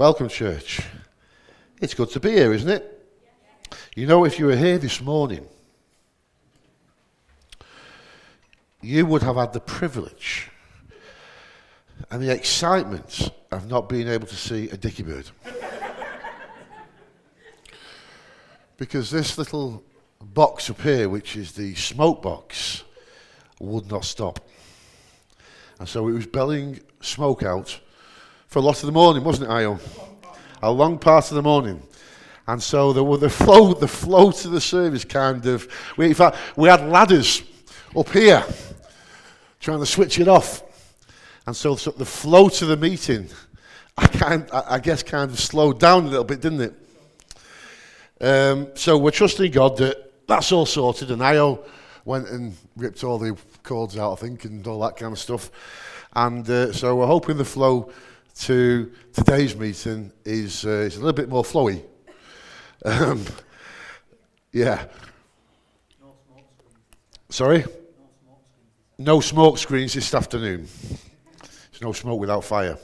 Welcome, 0.00 0.30
church. 0.30 0.80
It's 1.78 1.92
good 1.92 2.08
to 2.12 2.20
be 2.20 2.30
here, 2.30 2.54
isn't 2.54 2.70
it? 2.70 3.06
You 3.94 4.06
know, 4.06 4.24
if 4.24 4.38
you 4.38 4.46
were 4.46 4.56
here 4.56 4.78
this 4.78 5.02
morning, 5.02 5.46
you 8.80 9.04
would 9.04 9.22
have 9.22 9.36
had 9.36 9.52
the 9.52 9.60
privilege 9.60 10.48
and 12.10 12.22
the 12.22 12.32
excitement 12.32 13.30
of 13.50 13.68
not 13.68 13.90
being 13.90 14.08
able 14.08 14.26
to 14.26 14.36
see 14.36 14.70
a 14.70 14.76
dicky 14.78 15.02
bird. 15.02 15.30
because 18.78 19.10
this 19.10 19.36
little 19.36 19.84
box 20.18 20.70
up 20.70 20.80
here, 20.80 21.10
which 21.10 21.36
is 21.36 21.52
the 21.52 21.74
smoke 21.74 22.22
box, 22.22 22.84
would 23.60 23.90
not 23.90 24.06
stop. 24.06 24.40
And 25.78 25.86
so 25.86 26.08
it 26.08 26.12
was 26.12 26.26
belling 26.26 26.80
smoke 27.02 27.42
out 27.42 27.78
for 28.50 28.58
a 28.58 28.62
lot 28.62 28.80
of 28.80 28.86
the 28.86 28.92
morning, 28.92 29.22
wasn't 29.22 29.48
it, 29.48 29.52
Io? 29.52 29.78
A 30.60 30.70
long 30.70 30.98
part 30.98 31.30
of 31.30 31.36
the 31.36 31.42
morning. 31.42 31.80
And 32.48 32.60
so 32.60 32.92
the, 32.92 33.16
the 33.16 33.30
flow, 33.30 33.74
the 33.74 33.86
flow 33.86 34.32
to 34.32 34.48
the 34.48 34.60
service 34.60 35.04
kind 35.04 35.46
of, 35.46 35.68
we, 35.96 36.06
in 36.06 36.14
fact, 36.14 36.36
we 36.56 36.68
had 36.68 36.84
ladders 36.88 37.44
up 37.96 38.08
here 38.10 38.44
trying 39.60 39.78
to 39.78 39.86
switch 39.86 40.18
it 40.18 40.26
off. 40.26 40.64
And 41.46 41.54
so, 41.54 41.76
so 41.76 41.92
the 41.92 42.04
flow 42.04 42.48
to 42.48 42.66
the 42.66 42.76
meeting, 42.76 43.28
I, 43.96 44.08
kind, 44.08 44.48
I, 44.52 44.64
I 44.68 44.78
guess, 44.80 45.04
kind 45.04 45.30
of 45.30 45.38
slowed 45.38 45.78
down 45.78 46.06
a 46.06 46.08
little 46.08 46.24
bit, 46.24 46.40
didn't 46.40 46.60
it? 46.60 46.74
Um, 48.20 48.68
so 48.74 48.98
we're 48.98 49.12
trusting 49.12 49.52
God 49.52 49.76
that 49.76 50.26
that's 50.26 50.50
all 50.50 50.66
sorted. 50.66 51.12
And 51.12 51.22
Io 51.22 51.64
went 52.04 52.28
and 52.28 52.56
ripped 52.76 53.04
all 53.04 53.16
the 53.16 53.36
cords 53.62 53.96
out, 53.96 54.14
I 54.14 54.16
think, 54.16 54.44
and 54.44 54.66
all 54.66 54.80
that 54.80 54.96
kind 54.96 55.12
of 55.12 55.20
stuff. 55.20 55.52
And 56.14 56.50
uh, 56.50 56.72
so 56.72 56.96
we're 56.96 57.06
hoping 57.06 57.36
the 57.36 57.44
flow 57.44 57.92
to 58.40 58.90
today's 59.12 59.54
meeting 59.54 60.12
is, 60.24 60.64
uh, 60.64 60.70
is 60.70 60.96
a 60.96 61.00
little 61.00 61.12
bit 61.12 61.28
more 61.28 61.42
flowy. 61.42 61.82
Um, 62.84 63.24
yeah. 64.52 64.86
Sorry? 67.28 67.64
No 68.98 69.20
smoke 69.20 69.58
screens 69.58 69.92
this 69.92 70.12
afternoon. 70.14 70.66
There's 71.40 71.82
no 71.82 71.92
smoke 71.92 72.18
without 72.18 72.44
fire. 72.44 72.78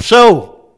So, 0.00 0.70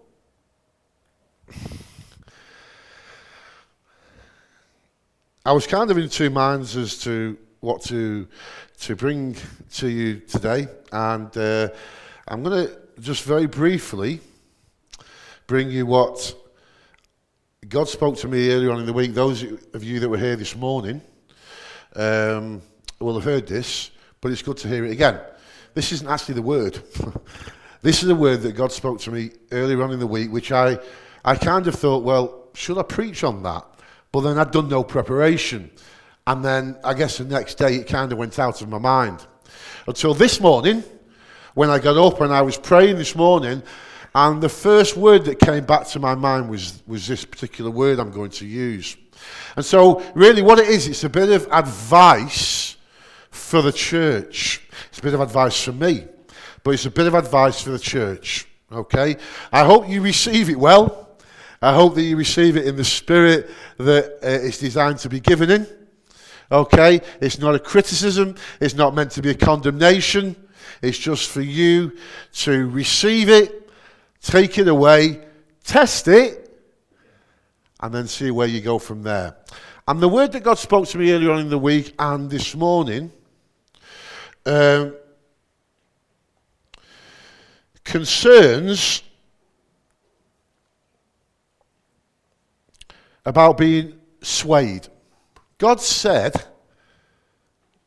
I 5.44 5.52
was 5.52 5.66
kind 5.66 5.90
of 5.90 5.98
in 5.98 6.08
two 6.08 6.30
minds 6.30 6.76
as 6.76 6.98
to 6.98 7.38
what 7.60 7.82
to 7.82 8.26
to 8.80 8.96
bring 8.96 9.36
to 9.74 9.88
you 9.88 10.20
today, 10.20 10.68
and 10.90 11.36
uh, 11.36 11.68
I'm 12.30 12.44
going 12.44 12.68
to 12.68 12.78
just 13.00 13.24
very 13.24 13.46
briefly 13.46 14.20
bring 15.48 15.68
you 15.68 15.84
what 15.84 16.32
God 17.68 17.88
spoke 17.88 18.18
to 18.18 18.28
me 18.28 18.52
earlier 18.52 18.70
on 18.70 18.78
in 18.78 18.86
the 18.86 18.92
week. 18.92 19.14
Those 19.14 19.42
of 19.42 19.82
you 19.82 19.98
that 19.98 20.08
were 20.08 20.16
here 20.16 20.36
this 20.36 20.54
morning 20.54 21.02
um, 21.96 22.62
will 23.00 23.14
have 23.14 23.24
heard 23.24 23.48
this, 23.48 23.90
but 24.20 24.30
it's 24.30 24.42
good 24.42 24.58
to 24.58 24.68
hear 24.68 24.84
it 24.84 24.92
again. 24.92 25.18
This 25.74 25.90
isn't 25.90 26.06
actually 26.06 26.36
the 26.36 26.42
word. 26.42 26.78
this 27.82 28.04
is 28.04 28.08
a 28.08 28.14
word 28.14 28.42
that 28.42 28.52
God 28.52 28.70
spoke 28.70 29.00
to 29.00 29.10
me 29.10 29.32
earlier 29.50 29.82
on 29.82 29.90
in 29.90 29.98
the 29.98 30.06
week, 30.06 30.30
which 30.30 30.52
I, 30.52 30.78
I 31.24 31.34
kind 31.34 31.66
of 31.66 31.74
thought, 31.74 32.04
well, 32.04 32.50
should 32.54 32.78
I 32.78 32.84
preach 32.84 33.24
on 33.24 33.42
that? 33.42 33.64
But 34.12 34.20
then 34.20 34.38
I'd 34.38 34.52
done 34.52 34.68
no 34.68 34.84
preparation. 34.84 35.68
And 36.28 36.44
then 36.44 36.78
I 36.84 36.94
guess 36.94 37.18
the 37.18 37.24
next 37.24 37.56
day 37.56 37.74
it 37.74 37.88
kind 37.88 38.12
of 38.12 38.18
went 38.18 38.38
out 38.38 38.62
of 38.62 38.68
my 38.68 38.78
mind. 38.78 39.26
Until 39.88 40.14
this 40.14 40.40
morning, 40.40 40.84
when 41.54 41.70
I 41.70 41.78
got 41.78 41.96
up 41.96 42.20
and 42.20 42.32
I 42.32 42.42
was 42.42 42.56
praying 42.56 42.96
this 42.96 43.14
morning, 43.14 43.62
and 44.14 44.42
the 44.42 44.48
first 44.48 44.96
word 44.96 45.24
that 45.26 45.38
came 45.38 45.64
back 45.64 45.86
to 45.88 46.00
my 46.00 46.14
mind 46.14 46.50
was, 46.50 46.82
was 46.86 47.06
this 47.06 47.24
particular 47.24 47.70
word 47.70 47.98
I'm 47.98 48.10
going 48.10 48.30
to 48.30 48.46
use. 48.46 48.96
And 49.56 49.64
so, 49.64 50.02
really, 50.14 50.42
what 50.42 50.58
it 50.58 50.68
is, 50.68 50.88
it's 50.88 51.04
a 51.04 51.08
bit 51.08 51.28
of 51.30 51.46
advice 51.52 52.76
for 53.30 53.62
the 53.62 53.72
church. 53.72 54.62
It's 54.88 54.98
a 54.98 55.02
bit 55.02 55.14
of 55.14 55.20
advice 55.20 55.62
for 55.62 55.72
me, 55.72 56.06
but 56.64 56.72
it's 56.72 56.86
a 56.86 56.90
bit 56.90 57.06
of 57.06 57.14
advice 57.14 57.62
for 57.62 57.70
the 57.70 57.78
church. 57.78 58.46
Okay? 58.72 59.16
I 59.52 59.64
hope 59.64 59.88
you 59.88 60.00
receive 60.00 60.50
it 60.50 60.58
well. 60.58 61.08
I 61.62 61.74
hope 61.74 61.94
that 61.96 62.02
you 62.02 62.16
receive 62.16 62.56
it 62.56 62.66
in 62.66 62.76
the 62.76 62.84
spirit 62.84 63.50
that 63.76 64.04
uh, 64.22 64.46
it's 64.46 64.58
designed 64.58 64.98
to 65.00 65.08
be 65.08 65.20
given 65.20 65.50
in. 65.50 65.66
Okay? 66.50 67.00
It's 67.20 67.38
not 67.38 67.54
a 67.54 67.58
criticism, 67.58 68.34
it's 68.60 68.74
not 68.74 68.94
meant 68.94 69.12
to 69.12 69.22
be 69.22 69.30
a 69.30 69.34
condemnation. 69.34 70.36
It's 70.82 70.98
just 70.98 71.28
for 71.28 71.42
you 71.42 71.96
to 72.32 72.68
receive 72.68 73.28
it, 73.28 73.70
take 74.22 74.58
it 74.58 74.68
away, 74.68 75.20
test 75.64 76.08
it, 76.08 76.50
and 77.80 77.94
then 77.94 78.06
see 78.06 78.30
where 78.30 78.48
you 78.48 78.60
go 78.60 78.78
from 78.78 79.02
there. 79.02 79.36
And 79.86 80.00
the 80.00 80.08
word 80.08 80.32
that 80.32 80.42
God 80.42 80.58
spoke 80.58 80.86
to 80.88 80.98
me 80.98 81.12
earlier 81.12 81.32
on 81.32 81.40
in 81.40 81.50
the 81.50 81.58
week 81.58 81.94
and 81.98 82.30
this 82.30 82.54
morning 82.54 83.10
um, 84.46 84.94
concerns 87.84 89.02
about 93.24 93.58
being 93.58 93.98
swayed. 94.22 94.88
God 95.58 95.80
said, 95.80 96.42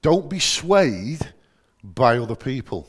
don't 0.01 0.29
be 0.29 0.39
swayed 0.39 1.32
by 1.83 2.17
other 2.17 2.35
people. 2.35 2.87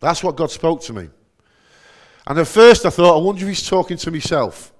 That's 0.00 0.24
what 0.24 0.36
God 0.36 0.50
spoke 0.50 0.82
to 0.82 0.92
me. 0.92 1.08
And 2.26 2.38
at 2.38 2.46
first 2.46 2.86
I 2.86 2.90
thought, 2.90 3.18
I 3.18 3.22
wonder 3.22 3.42
if 3.42 3.48
he's 3.48 3.68
talking 3.68 3.96
to 3.98 4.10
myself. 4.10 4.72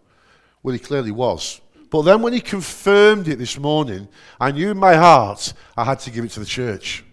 Well, 0.63 0.73
he 0.73 0.79
clearly 0.79 1.11
was. 1.11 1.61
But 1.91 2.03
then 2.03 2.23
when 2.23 2.33
he 2.33 2.41
confirmed 2.41 3.29
it 3.29 3.39
this 3.39 3.59
morning, 3.59 4.09
I 4.41 4.53
knew 4.53 4.71
in 4.71 4.79
my 4.79 4.95
heart 4.95 5.53
I 5.77 5.85
had 5.85 5.99
to 6.01 6.11
give 6.11 6.25
it 6.25 6.31
to 6.33 6.41
the 6.41 6.47
church. 6.47 7.05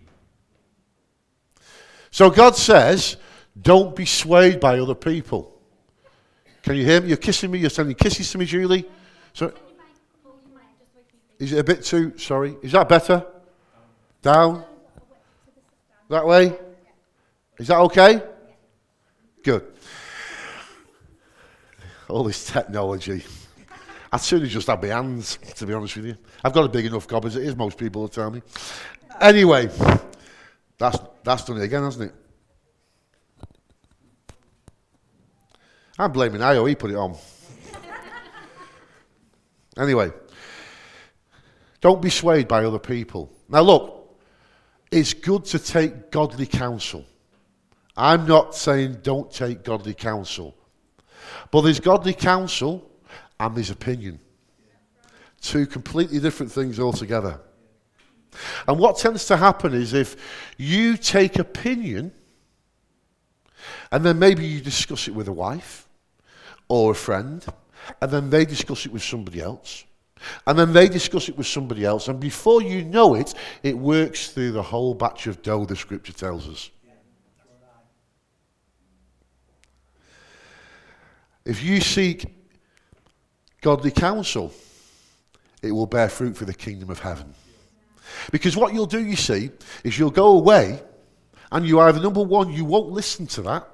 So 2.11 2.29
God 2.29 2.55
says, 2.55 3.17
don't 3.59 3.95
be 3.95 4.05
swayed 4.05 4.59
by 4.59 4.79
other 4.79 4.95
people. 4.95 5.59
Can 6.61 6.75
you 6.75 6.85
hear 6.85 7.01
me? 7.01 7.09
You're 7.09 7.17
kissing 7.17 7.49
me. 7.49 7.59
You're 7.59 7.69
sending 7.69 7.95
kisses 7.95 8.31
to 8.31 8.37
me, 8.37 8.45
Julie. 8.45 8.85
So, 9.33 9.53
is 11.39 11.53
it 11.53 11.59
a 11.59 11.63
bit 11.63 11.83
too, 11.83 12.17
sorry? 12.17 12.57
Is 12.61 12.73
that 12.73 12.89
better? 12.89 13.25
Down? 14.21 14.65
That 16.09 16.25
way? 16.25 16.57
Is 17.57 17.67
that 17.67 17.79
okay? 17.79 18.21
Good. 19.43 19.65
All 22.07 22.23
this 22.23 22.45
technology. 22.45 23.23
I'd 24.11 24.21
sooner 24.21 24.45
just 24.45 24.67
have 24.67 24.81
my 24.81 24.89
hands, 24.89 25.37
to 25.55 25.65
be 25.65 25.73
honest 25.73 25.97
with 25.97 26.05
you. 26.05 26.17
I've 26.43 26.53
got 26.53 26.63
a 26.63 26.69
big 26.69 26.85
enough 26.85 27.07
gob 27.07 27.25
as 27.25 27.35
it 27.35 27.43
is, 27.43 27.55
most 27.55 27.77
people 27.77 28.01
will 28.01 28.09
tell 28.09 28.31
me. 28.31 28.41
Anyway, 29.19 29.69
that's, 30.77 30.97
that's 31.23 31.43
done 31.43 31.57
it 31.57 31.63
again, 31.63 31.83
hasn't 31.83 32.11
it? 32.11 32.15
I'm 35.99 36.11
blaming 36.11 36.41
Io, 36.41 36.65
he 36.65 36.75
put 36.75 36.91
it 36.91 36.95
on. 36.95 37.17
anyway. 39.77 40.11
Don't 41.81 42.01
be 42.01 42.09
swayed 42.09 42.47
by 42.47 42.63
other 42.63 42.79
people. 42.79 43.31
Now, 43.49 43.61
look, 43.61 43.96
it's 44.91 45.13
good 45.13 45.45
to 45.45 45.59
take 45.59 46.11
godly 46.11 46.45
counsel. 46.45 47.05
I'm 47.95 48.27
not 48.27 48.55
saying 48.55 48.99
don't 49.01 49.31
take 49.31 49.63
godly 49.63 49.93
counsel. 49.93 50.55
But 51.51 51.61
there's 51.61 51.79
godly 51.79 52.13
counsel 52.13 52.89
and 53.39 53.55
there's 53.55 53.71
opinion. 53.71 54.19
Two 55.41 55.65
completely 55.65 56.19
different 56.19 56.51
things 56.51 56.79
altogether. 56.79 57.39
And 58.67 58.79
what 58.79 58.97
tends 58.97 59.25
to 59.25 59.37
happen 59.37 59.73
is 59.73 59.93
if 59.93 60.15
you 60.57 60.95
take 60.97 61.39
opinion 61.39 62.11
and 63.91 64.05
then 64.05 64.19
maybe 64.19 64.45
you 64.45 64.61
discuss 64.61 65.07
it 65.07 65.15
with 65.15 65.27
a 65.27 65.33
wife 65.33 65.87
or 66.67 66.91
a 66.91 66.95
friend, 66.95 67.45
and 68.01 68.11
then 68.11 68.29
they 68.29 68.45
discuss 68.45 68.85
it 68.85 68.91
with 68.91 69.03
somebody 69.03 69.41
else, 69.41 69.85
and 70.45 70.57
then 70.57 70.73
they 70.73 70.87
discuss 70.87 71.29
it 71.29 71.37
with 71.37 71.47
somebody 71.47 71.85
else, 71.85 72.07
and 72.07 72.19
before 72.19 72.61
you 72.61 72.83
know 72.83 73.15
it, 73.15 73.33
it 73.63 73.77
works 73.77 74.29
through 74.29 74.51
the 74.51 74.63
whole 74.63 74.93
batch 74.93 75.27
of 75.27 75.41
dough 75.41 75.65
the 75.65 75.75
scripture 75.75 76.13
tells 76.13 76.47
us. 76.47 76.69
If 81.45 81.63
you 81.63 81.79
seek 81.79 82.25
godly 83.61 83.91
counsel, 83.91 84.53
it 85.61 85.71
will 85.71 85.85
bear 85.85 86.09
fruit 86.09 86.35
for 86.35 86.45
the 86.45 86.53
kingdom 86.53 86.89
of 86.89 86.99
heaven. 86.99 87.33
Because 88.31 88.57
what 88.57 88.73
you'll 88.73 88.85
do, 88.85 89.03
you 89.03 89.15
see, 89.15 89.51
is 89.83 89.97
you'll 89.97 90.09
go 90.09 90.37
away 90.37 90.81
and 91.51 91.65
you 91.65 91.79
either, 91.79 91.99
number 92.01 92.21
one, 92.21 92.51
you 92.51 92.65
won't 92.65 92.89
listen 92.89 93.27
to 93.27 93.41
that. 93.43 93.67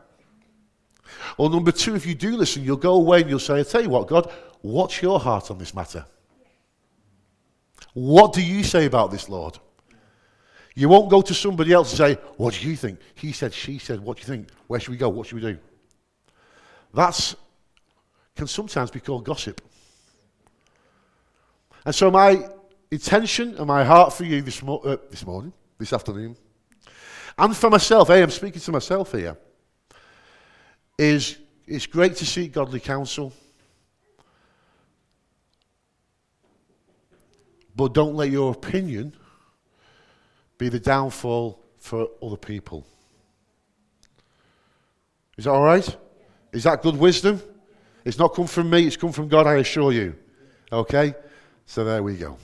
Or 1.38 1.50
number 1.50 1.72
two, 1.72 1.96
if 1.96 2.06
you 2.06 2.14
do 2.14 2.38
listen, 2.38 2.64
you'll 2.64 2.78
go 2.78 2.94
away 2.94 3.22
and 3.22 3.30
you'll 3.30 3.40
say, 3.40 3.60
I 3.60 3.64
tell 3.64 3.82
you 3.82 3.90
what, 3.90 4.08
God, 4.08 4.32
what's 4.62 5.02
your 5.02 5.20
heart 5.20 5.50
on 5.50 5.58
this 5.58 5.74
matter? 5.74 6.06
What 7.94 8.34
do 8.34 8.42
you 8.42 8.64
say 8.64 8.86
about 8.86 9.12
this, 9.12 9.30
Lord? 9.30 9.58
You 10.76 10.90
won't 10.90 11.10
go 11.10 11.22
to 11.22 11.34
somebody 11.34 11.72
else 11.72 11.92
and 11.92 11.98
say, 11.98 12.22
What 12.38 12.56
do 12.56 12.68
you 12.68 12.76
think? 12.76 13.00
He 13.16 13.32
said, 13.32 13.54
she 13.54 13.78
said, 13.78 14.00
What 14.00 14.18
do 14.18 14.22
you 14.22 14.28
think? 14.28 14.50
Where 14.68 14.80
should 14.80 14.92
we 14.92 14.98
go? 14.98 15.10
What 15.10 15.28
should 15.28 15.42
we 15.42 15.54
do? 15.54 15.60
That's 16.94 17.36
can 18.36 18.48
sometimes 18.48 18.92
be 18.92 19.00
called 19.00 19.26
gossip. 19.26 19.62
And 21.86 21.94
so, 21.94 22.10
my 22.10 22.50
intention 22.90 23.56
and 23.58 23.68
my 23.68 23.84
heart 23.84 24.14
for 24.14 24.24
you 24.24 24.42
this, 24.42 24.64
mo- 24.64 24.78
uh, 24.80 24.98
this 25.10 25.26
morning, 25.26 25.54
this 25.78 25.94
afternoon, 25.94 26.36
and 27.38 27.56
for 27.56 27.70
myself, 27.70 28.08
hey, 28.08 28.22
I'm 28.22 28.30
speaking 28.30 28.62
to 28.62 28.72
myself 28.72 29.12
here, 29.12 29.38
is 30.98 31.38
it's 31.68 31.86
great 31.86 32.16
to 32.18 32.26
seek 32.26 32.54
godly 32.54 32.80
counsel. 32.80 33.34
But 37.76 37.94
don't 37.94 38.16
let 38.16 38.30
your 38.30 38.52
opinion 38.52 39.16
be 40.58 40.70
the 40.70 40.80
downfall 40.80 41.60
for 41.78 42.08
other 42.22 42.38
people. 42.38 42.86
Is 45.38 45.46
that 45.46 45.52
all 45.52 45.64
right? 45.64 45.98
Is 46.52 46.64
that 46.64 46.82
good 46.82 46.96
wisdom? 46.96 47.42
It's 48.06 48.20
not 48.20 48.36
come 48.36 48.48
from 48.48 48.70
me, 48.70 48.86
it's 48.86 48.98
come 48.98 49.12
from 49.12 49.28
God, 49.28 49.48
I 49.48 49.56
assure 49.56 49.92
you. 49.92 50.16
Okay? 50.72 51.16
So 51.66 51.84
there 51.84 52.04
we 52.04 52.16
go. 52.16 52.38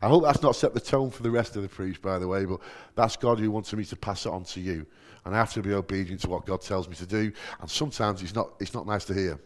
I 0.00 0.08
hope 0.08 0.24
that's 0.24 0.42
not 0.42 0.56
set 0.56 0.74
the 0.74 0.80
tone 0.80 1.10
for 1.10 1.22
the 1.22 1.30
rest 1.30 1.56
of 1.56 1.62
the 1.62 1.68
preach, 1.68 2.00
by 2.00 2.18
the 2.18 2.28
way, 2.28 2.44
but 2.44 2.60
that's 2.94 3.16
God 3.16 3.38
who 3.38 3.50
wanted 3.50 3.76
me 3.76 3.84
to 3.86 3.96
pass 3.96 4.26
it 4.26 4.30
on 4.30 4.44
to 4.44 4.60
you. 4.60 4.86
And 5.24 5.34
I 5.34 5.38
have 5.38 5.52
to 5.54 5.62
be 5.62 5.72
obedient 5.72 6.20
to 6.20 6.28
what 6.28 6.46
God 6.46 6.60
tells 6.60 6.88
me 6.88 6.94
to 6.96 7.06
do. 7.06 7.32
And 7.60 7.68
sometimes 7.68 8.22
it's 8.22 8.34
not, 8.34 8.52
it's 8.60 8.74
not 8.74 8.86
nice 8.86 9.04
to 9.06 9.14
hear. 9.14 9.40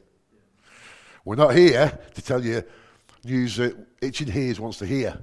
We're 1.24 1.36
not 1.36 1.54
here 1.54 1.98
to 2.14 2.22
tell 2.22 2.44
you 2.44 2.62
news 3.24 3.56
that 3.56 3.76
itching 4.00 4.28
ears 4.34 4.60
wants 4.60 4.78
to 4.78 4.86
hear. 4.86 5.18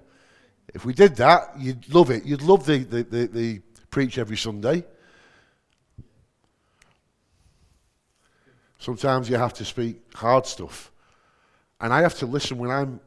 If 0.74 0.86
we 0.86 0.94
did 0.94 1.16
that, 1.18 1.60
you'd 1.60 1.94
love 1.94 2.12
it. 2.12 2.26
You'd 2.26 2.42
love 2.42 2.66
the, 2.66 2.80
the, 2.80 3.04
the, 3.04 3.28
the 3.28 3.62
preach 3.90 4.18
every 4.18 4.38
Sunday. 4.38 4.84
Sometimes 8.80 9.30
you 9.30 9.38
have 9.38 9.54
to 9.56 9.66
speak 9.66 10.02
hard 10.14 10.46
stuff. 10.46 10.92
And 11.82 11.94
I 11.94 12.02
have 12.02 12.16
to 12.16 12.26
listen 12.26 12.58
when 12.58 12.70
I'm 12.70 13.00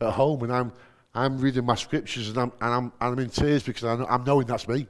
at 0.00 0.12
home 0.12 0.42
and 0.42 0.52
I'm, 0.52 0.72
I'm 1.14 1.38
reading 1.38 1.64
my 1.64 1.74
scriptures 1.74 2.28
and 2.28 2.38
I'm, 2.38 2.52
and 2.60 2.74
I'm, 2.74 2.84
and 2.84 2.92
I'm 3.00 3.18
in 3.18 3.30
tears 3.30 3.62
because 3.62 3.84
I 3.84 3.96
know, 3.96 4.06
I'm 4.08 4.24
knowing 4.24 4.46
that's 4.46 4.68
me. 4.68 4.86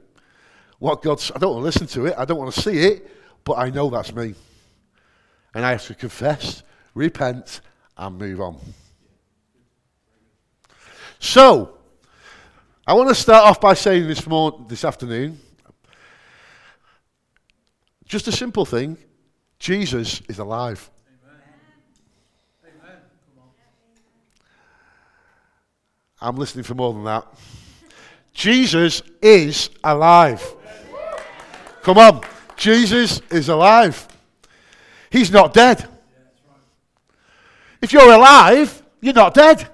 What 0.79 1.01
God's, 1.01 1.31
I 1.35 1.39
don't 1.39 1.55
want 1.55 1.61
to 1.61 1.65
listen 1.65 1.87
to 1.87 2.05
it, 2.07 2.15
I 2.17 2.25
don't 2.25 2.37
want 2.37 2.53
to 2.53 2.61
see 2.61 2.77
it, 2.79 3.09
but 3.43 3.53
I 3.53 3.69
know 3.69 3.89
that's 3.89 4.13
me. 4.13 4.35
And 5.53 5.65
I 5.65 5.71
have 5.71 5.85
to 5.87 5.95
confess, 5.95 6.63
repent, 6.93 7.61
and 7.97 8.17
move 8.17 8.39
on. 8.39 8.59
So, 11.19 11.77
I 12.87 12.93
want 12.93 13.09
to 13.09 13.15
start 13.15 13.45
off 13.45 13.61
by 13.61 13.73
saying 13.73 14.07
this, 14.07 14.25
morning, 14.25 14.65
this 14.67 14.83
afternoon 14.83 15.39
just 18.09 18.27
a 18.27 18.31
simple 18.31 18.65
thing 18.65 18.97
Jesus 19.59 20.21
is 20.27 20.39
alive. 20.39 20.89
I'm 26.21 26.35
listening 26.35 26.63
for 26.63 26.73
more 26.73 26.91
than 26.91 27.03
that. 27.05 27.25
Jesus 28.33 29.01
is 29.21 29.69
alive. 29.83 30.43
Come 31.81 31.97
on. 31.97 32.21
Jesus 32.57 33.21
is 33.31 33.47
alive. 33.47 34.05
He's 35.09 35.31
not 35.31 35.53
dead. 35.53 35.87
If 37.81 37.93
you're 37.93 38.11
alive, 38.11 38.83
you're 38.99 39.13
not 39.13 39.33
dead. 39.33 39.69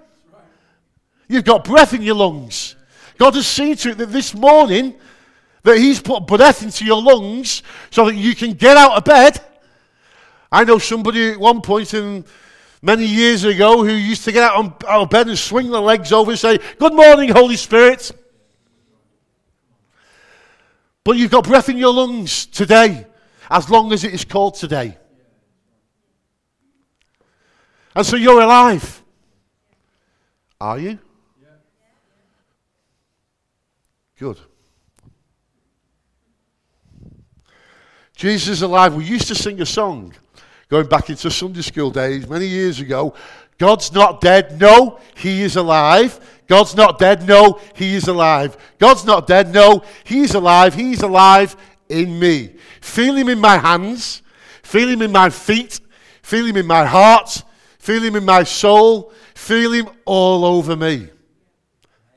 You've 1.27 1.43
got 1.43 1.63
breath 1.63 1.93
in 1.93 2.01
your 2.01 2.15
lungs. 2.15 2.75
God 3.17 3.35
has 3.35 3.47
seen 3.47 3.75
to 3.77 3.91
it 3.91 3.97
that 3.97 4.11
this 4.11 4.33
morning 4.33 4.95
that 5.63 5.77
He's 5.77 6.01
put 6.01 6.27
breath 6.27 6.63
into 6.63 6.85
your 6.85 7.01
lungs 7.01 7.63
so 7.89 8.05
that 8.05 8.15
you 8.15 8.35
can 8.35 8.53
get 8.53 8.77
out 8.77 8.97
of 8.97 9.03
bed. 9.03 9.39
I 10.51 10.63
know 10.63 10.77
somebody 10.77 11.31
at 11.31 11.39
one 11.39 11.61
point 11.61 11.93
in 11.93 12.23
many 12.81 13.05
years 13.05 13.43
ago 13.43 13.83
who 13.83 13.91
used 13.91 14.23
to 14.25 14.31
get 14.31 14.43
out, 14.43 14.55
on, 14.55 14.75
out 14.87 15.01
of 15.01 15.09
bed 15.09 15.27
and 15.27 15.37
swing 15.37 15.71
their 15.71 15.81
legs 15.81 16.11
over 16.11 16.31
and 16.31 16.39
say, 16.39 16.59
Good 16.77 16.93
morning, 16.93 17.29
Holy 17.29 17.55
Spirit. 17.55 18.11
But 21.03 21.17
you've 21.17 21.31
got 21.31 21.43
breath 21.43 21.69
in 21.69 21.77
your 21.77 21.93
lungs 21.93 22.45
today, 22.45 23.05
as 23.49 23.69
long 23.69 23.93
as 23.93 24.03
it 24.03 24.13
is 24.13 24.25
called 24.25 24.55
today. 24.55 24.97
And 27.95 28.05
so 28.05 28.15
you're 28.15 28.41
alive. 28.41 29.03
Are 30.59 30.79
you? 30.79 30.99
Good. 34.17 34.39
Jesus 38.15 38.47
is 38.47 38.61
alive. 38.61 38.95
We 38.95 39.03
used 39.03 39.27
to 39.27 39.35
sing 39.35 39.61
a 39.61 39.65
song 39.65 40.13
going 40.69 40.87
back 40.87 41.09
into 41.09 41.29
Sunday 41.29 41.61
school 41.61 41.91
days 41.91 42.27
many 42.27 42.47
years 42.47 42.79
ago. 42.79 43.13
God's 43.57 43.91
not 43.91 44.21
dead. 44.21 44.59
No, 44.59 44.99
he 45.15 45.41
is 45.41 45.57
alive. 45.57 46.19
God's 46.47 46.75
not 46.75 46.97
dead. 46.97 47.27
No, 47.27 47.59
he 47.75 47.95
is 47.95 48.07
alive. 48.07 48.57
God's 48.79 49.05
not 49.05 49.27
dead. 49.27 49.53
No, 49.53 49.83
he's 50.05 50.33
alive. 50.33 50.73
He's 50.73 51.01
alive 51.01 51.57
in 51.89 52.17
me. 52.17 52.55
Feel 52.81 53.15
him 53.15 53.29
in 53.29 53.39
my 53.39 53.57
hands. 53.57 54.21
Feel 54.63 54.89
him 54.89 55.01
in 55.01 55.11
my 55.11 55.29
feet. 55.29 55.79
Feel 56.21 56.45
him 56.45 56.57
in 56.57 56.67
my 56.67 56.85
heart. 56.85 57.43
Feel 57.79 58.01
him 58.01 58.15
in 58.15 58.25
my 58.25 58.43
soul. 58.43 59.11
Feel 59.33 59.73
him 59.73 59.89
all 60.05 60.45
over 60.45 60.75
me. 60.75 61.09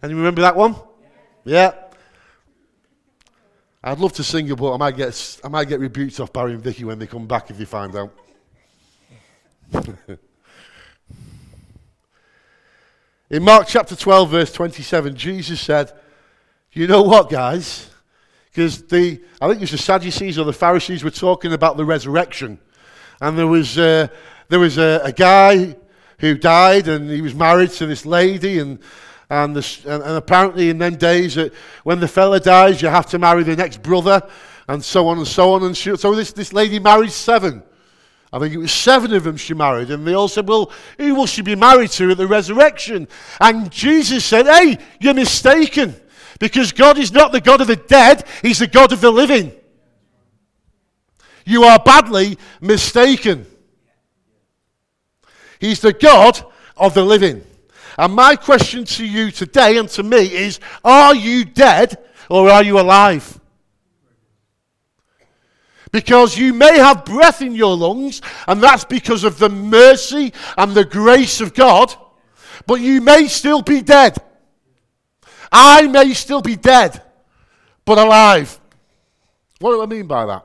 And 0.01 0.11
you 0.11 0.17
remember 0.17 0.43
that 0.43 0.55
one? 0.55 0.77
Yeah. 1.45 1.73
I'd 3.83 3.99
love 4.01 4.13
to 4.15 4.25
sing 4.25 4.49
it, 4.49 4.57
but 4.57 4.75
I 4.75 4.77
might 4.77 4.97
get, 4.97 5.39
I 5.45 5.49
might 5.49 5.69
get 5.69 5.79
rebuked 5.79 6.19
off 6.19 6.33
Barry 6.33 6.53
and 6.53 6.63
Vicky 6.63 6.83
when 6.85 6.99
they 6.99 7.07
come 7.07 7.29
back 7.29 7.49
if 7.49 7.59
they 7.59 7.65
find 7.65 7.95
out. 7.95 8.13
In 13.31 13.43
Mark 13.45 13.69
chapter 13.69 13.95
12, 13.95 14.31
verse 14.31 14.53
27, 14.53 15.15
Jesus 15.15 15.61
said, 15.61 15.93
You 16.73 16.89
know 16.89 17.03
what, 17.03 17.31
guys? 17.31 17.91
Because 18.51 18.83
the, 18.83 19.23
I 19.41 19.47
think 19.47 19.59
it 19.59 19.61
was 19.61 19.71
the 19.71 19.79
Sadducees 19.79 20.39
or 20.39 20.45
the 20.45 20.53
Pharisees 20.53 21.05
were 21.05 21.11
talking 21.11 21.53
about 21.53 21.77
the 21.77 21.85
resurrection. 21.85 22.59
And 23.21 23.39
there 23.39 23.47
was, 23.47 23.79
uh, 23.79 24.09
there 24.49 24.59
was 24.59 24.79
a, 24.79 25.03
a 25.05 25.13
guy 25.13 25.77
who 26.19 26.37
died 26.37 26.89
and 26.89 27.09
he 27.09 27.21
was 27.21 27.35
married 27.35 27.71
to 27.73 27.87
this 27.87 28.05
lady 28.05 28.59
and 28.59 28.81
and, 29.31 29.55
the, 29.55 29.81
and, 29.87 30.03
and, 30.03 30.17
apparently, 30.17 30.71
in 30.71 30.79
them 30.79 30.97
days, 30.97 31.37
uh, 31.37 31.51
when 31.85 32.01
the 32.01 32.09
fella 32.09 32.41
dies, 32.41 32.81
you 32.81 32.89
have 32.89 33.07
to 33.07 33.19
marry 33.19 33.43
the 33.43 33.57
next 33.57 33.83
brother, 33.83 34.23
and 34.69 34.83
so 34.83 35.07
on 35.09 35.19
and 35.19 35.27
so 35.27 35.53
on. 35.53 35.65
And 35.65 35.77
she, 35.77 35.97
so 35.97 36.15
this, 36.15 36.33
this 36.33 36.53
lady 36.53 36.79
married 36.79 37.13
seven. 37.13 37.63
I 38.33 38.39
think 38.39 38.55
it 38.55 38.59
was 38.59 38.73
seven 38.73 39.13
of 39.15 39.25
them 39.25 39.37
she 39.37 39.55
married. 39.55 39.91
And 39.91 40.07
they 40.07 40.15
all 40.15 40.29
said, 40.29 40.49
Well, 40.49 40.71
who 40.99 41.15
will 41.15 41.27
she 41.27 41.43
be 41.43 41.55
married 41.55 41.91
to 41.93 42.11
at 42.11 42.17
the 42.17 42.27
resurrection? 42.27 43.09
And 43.41 43.71
Jesus 43.71 44.25
said, 44.25 44.47
Hey, 44.47 44.79
you're 45.01 45.15
mistaken. 45.15 45.95
Because 46.39 46.73
God 46.73 46.99
is 46.99 47.11
not 47.11 47.33
the 47.33 47.41
God 47.41 47.61
of 47.61 47.67
the 47.67 47.77
dead, 47.77 48.25
He's 48.43 48.59
the 48.59 48.67
God 48.67 48.93
of 48.93 49.01
the 49.01 49.11
living. 49.11 49.53
You 51.45 51.65
are 51.65 51.79
badly 51.79 52.39
mistaken. 52.61 53.47
He's 55.59 55.81
the 55.81 55.95
God 55.95 56.45
of 56.77 56.95
the 56.95 57.03
living. 57.03 57.45
And 57.99 58.15
my 58.15 58.37
question 58.37 58.85
to 58.85 59.05
you 59.05 59.33
today 59.33 59.77
and 59.77 59.89
to 59.91 60.05
me 60.05 60.33
is 60.33 60.61
Are 60.85 61.17
you 61.17 61.45
dead 61.45 61.99
or 62.31 62.49
are 62.49 62.63
you 62.63 62.79
alive? 62.79 63.41
Because 65.91 66.39
you 66.39 66.55
may 66.55 66.79
have 66.79 67.05
breath 67.05 67.43
in 67.43 67.55
your 67.55 67.77
lungs, 67.77 68.21
and 68.47 68.63
that's 68.63 68.85
because 68.85 69.25
of 69.25 69.39
the 69.39 69.49
mercy 69.49 70.33
and 70.57 70.75
the 70.75 70.85
grace 70.85 71.41
of 71.41 71.55
God, 71.55 71.93
but 72.67 72.81
you 72.81 73.01
may 73.01 73.27
still 73.27 73.63
be 73.63 73.81
dead. 73.81 74.17
I 75.51 75.87
may 75.87 76.13
still 76.13 76.43
be 76.43 76.57
dead, 76.57 77.03
but 77.87 77.97
alive. 77.97 78.61
What 79.61 79.73
do 79.73 79.83
I 79.83 79.87
mean 79.87 80.07
by 80.07 80.27
that? 80.27 80.45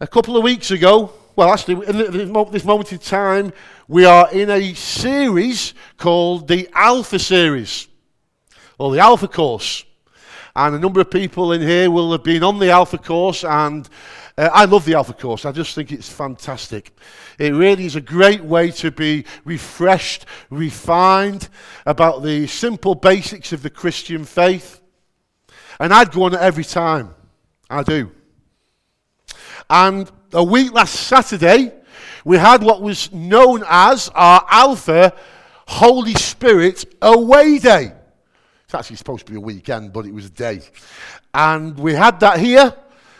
A 0.00 0.06
couple 0.08 0.36
of 0.36 0.42
weeks 0.42 0.72
ago, 0.72 1.12
well, 1.34 1.50
actually, 1.50 1.86
in 1.86 2.32
this 2.50 2.64
moment 2.64 2.92
in 2.92 2.98
time, 2.98 3.52
we 3.88 4.04
are 4.04 4.30
in 4.32 4.50
a 4.50 4.74
series 4.74 5.72
called 5.96 6.46
the 6.46 6.68
Alpha 6.74 7.18
Series, 7.18 7.88
or 8.78 8.92
the 8.92 8.98
Alpha 8.98 9.28
Course. 9.28 9.84
And 10.54 10.74
a 10.74 10.78
number 10.78 11.00
of 11.00 11.10
people 11.10 11.52
in 11.52 11.62
here 11.62 11.90
will 11.90 12.12
have 12.12 12.22
been 12.22 12.42
on 12.42 12.58
the 12.58 12.70
Alpha 12.70 12.98
Course, 12.98 13.44
and 13.44 13.88
uh, 14.36 14.50
I 14.52 14.66
love 14.66 14.84
the 14.84 14.94
Alpha 14.94 15.14
Course. 15.14 15.46
I 15.46 15.52
just 15.52 15.74
think 15.74 15.90
it's 15.90 16.08
fantastic. 16.08 16.94
It 17.38 17.54
really 17.54 17.86
is 17.86 17.96
a 17.96 18.00
great 18.02 18.44
way 18.44 18.70
to 18.72 18.90
be 18.90 19.24
refreshed, 19.46 20.26
refined 20.50 21.48
about 21.86 22.22
the 22.22 22.46
simple 22.46 22.94
basics 22.94 23.52
of 23.52 23.62
the 23.62 23.70
Christian 23.70 24.24
faith. 24.24 24.80
And 25.80 25.94
I'd 25.94 26.12
go 26.12 26.24
on 26.24 26.34
it 26.34 26.40
every 26.40 26.64
time. 26.64 27.14
I 27.70 27.82
do. 27.82 28.10
And 29.70 30.10
a 30.32 30.42
week 30.42 30.72
last 30.72 30.94
Saturday, 30.94 31.72
we 32.24 32.38
had 32.38 32.62
what 32.62 32.80
was 32.80 33.12
known 33.12 33.64
as 33.68 34.08
our 34.14 34.44
Alpha 34.48 35.12
Holy 35.66 36.14
Spirit 36.14 36.84
away 37.02 37.58
day. 37.58 37.92
It's 38.64 38.74
actually 38.74 38.96
supposed 38.96 39.26
to 39.26 39.32
be 39.32 39.38
a 39.38 39.40
weekend, 39.40 39.92
but 39.92 40.06
it 40.06 40.14
was 40.14 40.26
a 40.26 40.30
day. 40.30 40.60
And 41.34 41.78
we 41.78 41.94
had 41.94 42.20
that 42.20 42.38
here 42.38 42.74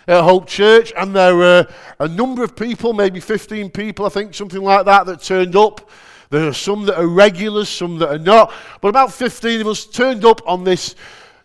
at 0.07 0.23
Hope 0.23 0.47
Church, 0.47 0.93
and 0.97 1.15
there 1.15 1.37
were 1.37 1.67
a 1.99 2.09
number 2.09 2.43
of 2.43 2.57
people, 2.57 2.93
maybe 2.93 3.21
15 3.21 3.71
people, 3.71 4.07
I 4.07 4.09
think, 4.09 4.35
something 4.35 4.63
like 4.63 4.87
that, 4.87 5.07
that 5.07 5.23
turned 5.23 5.57
up. 5.57 5.91
There 6.31 6.49
are 6.49 6.55
some 6.55 6.87
that 6.87 6.99
are 6.99 7.07
regulars, 7.07 7.69
some 7.69 7.99
that 7.99 8.09
are 8.09 8.19
not, 8.19 8.53
but 8.81 8.89
about 8.89 9.13
15 9.13 9.61
of 9.61 9.67
us 9.67 9.85
turned 9.85 10.25
up 10.25 10.41
on 10.47 10.65
this 10.65 10.95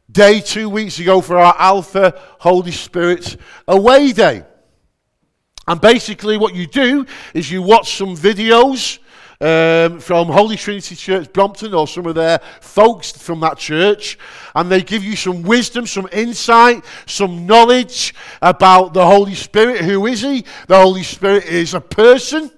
day 0.10 0.40
two 0.40 0.70
weeks 0.70 1.00
ago 1.00 1.20
for 1.20 1.38
our 1.38 1.56
Alpha 1.60 2.18
Holy 2.40 2.72
Spirit 2.72 3.36
away 3.68 4.14
day. 4.14 4.44
And 5.68 5.82
basically, 5.82 6.38
what 6.38 6.56
you 6.56 6.68
do 6.68 7.06
is 7.34 7.52
you 7.52 7.62
watch 7.62 7.98
some 7.98 8.16
videos 8.16 9.00
um, 9.40 10.00
from 10.00 10.28
Holy 10.28 10.56
Trinity 10.56 10.96
Church 10.96 11.32
Brompton 11.32 11.74
or 11.74 11.88
some 11.88 12.08
of 12.08 12.16
their 12.16 12.40
folks 12.62 13.12
from 13.12 13.40
that 13.42 13.58
church, 13.58 14.18
and 14.56 14.72
they 14.72 14.82
give 14.82 15.04
you 15.04 15.16
some 15.16 15.44
wisdom, 15.44 15.86
some 15.86 16.08
insight, 16.12 16.84
some 17.06 17.46
knowledge 17.46 18.16
about 18.42 18.94
the 18.94 19.06
Holy 19.06 19.36
Spirit. 19.36 19.82
Who 19.82 20.08
is 20.08 20.22
He? 20.22 20.46
The 20.68 20.78
Holy 20.78 21.04
Spirit 21.04 21.46
is 21.46 21.74
a 21.74 21.82
person. 21.82 22.52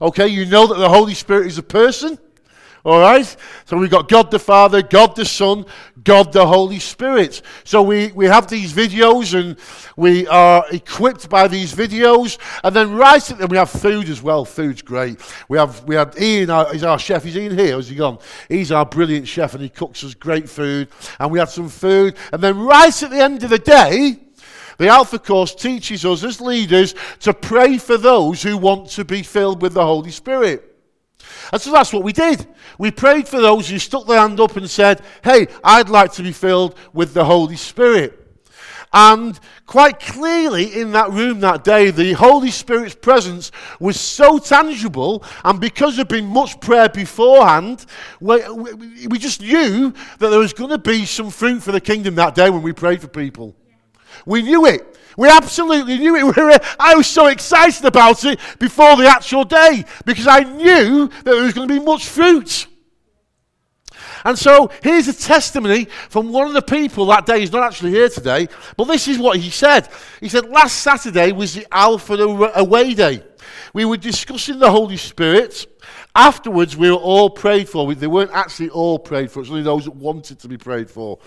Okay, 0.00 0.28
you 0.28 0.46
know 0.46 0.66
that 0.66 0.78
the 0.78 0.88
Holy 0.88 1.14
Spirit 1.14 1.46
is 1.48 1.58
a 1.58 1.62
person. 1.62 2.18
All 2.84 3.00
right? 3.00 3.36
So 3.66 3.76
we've 3.76 3.90
got 3.90 4.08
God 4.08 4.30
the 4.30 4.38
Father, 4.38 4.82
God 4.82 5.14
the 5.14 5.24
Son, 5.24 5.66
God 6.08 6.32
the 6.32 6.46
Holy 6.46 6.78
Spirit. 6.78 7.42
So 7.64 7.82
we, 7.82 8.12
we 8.12 8.24
have 8.24 8.48
these 8.48 8.72
videos 8.72 9.38
and 9.38 9.58
we 9.94 10.26
are 10.28 10.64
equipped 10.72 11.28
by 11.28 11.48
these 11.48 11.74
videos. 11.74 12.38
And 12.64 12.74
then 12.74 12.94
right 12.94 13.30
at 13.30 13.36
them, 13.36 13.50
we 13.50 13.58
have 13.58 13.68
food 13.68 14.08
as 14.08 14.22
well. 14.22 14.46
Food's 14.46 14.80
great. 14.80 15.20
We 15.50 15.58
have 15.58 15.84
we 15.84 15.96
have 15.96 16.18
Ian, 16.18 16.48
our, 16.48 16.72
he's 16.72 16.82
our 16.82 16.98
chef. 16.98 17.26
Is 17.26 17.36
Ian 17.36 17.58
here? 17.58 17.76
Has 17.76 17.90
he 17.90 17.94
gone? 17.94 18.20
He's 18.48 18.72
our 18.72 18.86
brilliant 18.86 19.28
chef 19.28 19.52
and 19.52 19.62
he 19.62 19.68
cooks 19.68 20.02
us 20.02 20.14
great 20.14 20.48
food. 20.48 20.88
And 21.20 21.30
we 21.30 21.40
had 21.40 21.50
some 21.50 21.68
food. 21.68 22.16
And 22.32 22.42
then 22.42 22.58
right 22.58 23.02
at 23.02 23.10
the 23.10 23.22
end 23.22 23.44
of 23.44 23.50
the 23.50 23.58
day, 23.58 24.18
the 24.78 24.88
Alpha 24.88 25.18
Course 25.18 25.54
teaches 25.54 26.06
us 26.06 26.24
as 26.24 26.40
leaders 26.40 26.94
to 27.20 27.34
pray 27.34 27.76
for 27.76 27.98
those 27.98 28.42
who 28.42 28.56
want 28.56 28.88
to 28.92 29.04
be 29.04 29.22
filled 29.22 29.60
with 29.60 29.74
the 29.74 29.84
Holy 29.84 30.10
Spirit. 30.10 30.67
And 31.52 31.60
so 31.60 31.70
that's 31.72 31.92
what 31.92 32.02
we 32.02 32.12
did. 32.12 32.46
We 32.78 32.90
prayed 32.90 33.28
for 33.28 33.40
those 33.40 33.68
who 33.68 33.78
stuck 33.78 34.06
their 34.06 34.20
hand 34.20 34.40
up 34.40 34.56
and 34.56 34.68
said, 34.68 35.02
Hey, 35.22 35.46
I'd 35.64 35.88
like 35.88 36.12
to 36.14 36.22
be 36.22 36.32
filled 36.32 36.76
with 36.92 37.14
the 37.14 37.24
Holy 37.24 37.56
Spirit. 37.56 38.28
And 38.92 39.38
quite 39.66 40.00
clearly 40.00 40.80
in 40.80 40.92
that 40.92 41.10
room 41.10 41.40
that 41.40 41.62
day, 41.62 41.90
the 41.90 42.14
Holy 42.14 42.50
Spirit's 42.50 42.94
presence 42.94 43.52
was 43.78 44.00
so 44.00 44.38
tangible, 44.38 45.22
and 45.44 45.60
because 45.60 45.96
there'd 45.96 46.08
been 46.08 46.24
much 46.24 46.58
prayer 46.60 46.88
beforehand, 46.88 47.84
we, 48.20 49.18
just 49.18 49.42
knew 49.42 49.92
that 50.18 50.30
there 50.30 50.38
was 50.38 50.54
going 50.54 50.70
to 50.70 50.78
be 50.78 51.04
some 51.04 51.30
fruit 51.30 51.62
for 51.62 51.72
the 51.72 51.80
kingdom 51.80 52.14
that 52.14 52.34
day 52.34 52.48
when 52.48 52.62
we 52.62 52.72
prayed 52.72 53.02
for 53.02 53.08
people. 53.08 53.54
We 54.26 54.42
knew 54.42 54.66
it. 54.66 54.98
We 55.16 55.28
absolutely 55.28 55.98
knew 55.98 56.16
it. 56.16 56.64
I 56.78 56.94
was 56.94 57.06
so 57.06 57.26
excited 57.26 57.84
about 57.84 58.24
it 58.24 58.38
before 58.58 58.96
the 58.96 59.06
actual 59.06 59.44
day 59.44 59.84
because 60.04 60.26
I 60.26 60.40
knew 60.40 61.08
that 61.08 61.24
there 61.24 61.42
was 61.42 61.54
going 61.54 61.68
to 61.68 61.74
be 61.74 61.84
much 61.84 62.06
fruit. 62.06 62.66
And 64.24 64.38
so 64.38 64.70
here's 64.82 65.08
a 65.08 65.12
testimony 65.12 65.86
from 66.08 66.32
one 66.32 66.46
of 66.46 66.52
the 66.52 66.62
people 66.62 67.06
that 67.06 67.26
day. 67.26 67.40
He's 67.40 67.52
not 67.52 67.64
actually 67.64 67.90
here 67.90 68.08
today, 68.08 68.48
but 68.76 68.84
this 68.84 69.08
is 69.08 69.18
what 69.18 69.38
he 69.38 69.50
said. 69.50 69.88
He 70.20 70.28
said, 70.28 70.48
Last 70.48 70.80
Saturday 70.80 71.32
was 71.32 71.54
the 71.54 71.66
Alpha 71.72 72.14
away 72.14 72.94
day. 72.94 73.22
We 73.72 73.84
were 73.84 73.96
discussing 73.96 74.58
the 74.58 74.70
Holy 74.70 74.96
Spirit 74.96 75.66
Afterwards, 76.14 76.76
we 76.76 76.90
were 76.90 76.96
all 76.96 77.30
prayed 77.30 77.68
for. 77.68 77.94
They 77.94 78.06
weren't 78.06 78.32
actually 78.32 78.70
all 78.70 78.98
prayed 78.98 79.30
for, 79.30 79.40
it's 79.40 79.50
only 79.50 79.62
those 79.62 79.84
that 79.84 79.94
wanted 79.94 80.40
to 80.40 80.48
be 80.48 80.56
prayed 80.56 80.90
for. 80.90 81.18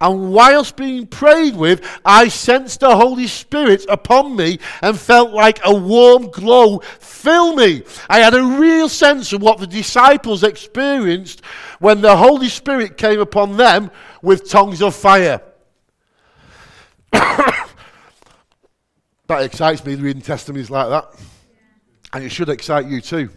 And 0.00 0.32
whilst 0.32 0.76
being 0.76 1.06
prayed 1.06 1.56
with, 1.56 1.82
I 2.04 2.28
sensed 2.28 2.80
the 2.80 2.94
Holy 2.94 3.28
Spirit 3.28 3.86
upon 3.88 4.36
me 4.36 4.58
and 4.82 4.98
felt 4.98 5.30
like 5.30 5.60
a 5.64 5.74
warm 5.74 6.30
glow 6.30 6.80
fill 6.80 7.54
me. 7.54 7.82
I 8.10 8.18
had 8.18 8.34
a 8.34 8.42
real 8.42 8.88
sense 8.88 9.32
of 9.32 9.40
what 9.40 9.58
the 9.58 9.66
disciples 9.66 10.42
experienced 10.42 11.42
when 11.78 12.00
the 12.00 12.16
Holy 12.16 12.48
Spirit 12.48 12.98
came 12.98 13.20
upon 13.20 13.56
them 13.56 13.90
with 14.20 14.50
tongues 14.50 14.82
of 14.82 14.94
fire. 14.94 15.40
that 17.12 17.62
excites 19.28 19.84
me 19.84 19.94
reading 19.94 20.20
testimonies 20.20 20.68
like 20.68 20.88
that. 20.88 21.06
And 22.12 22.22
it 22.22 22.30
should 22.30 22.48
excite 22.48 22.86
you 22.86 23.00
too 23.00 23.30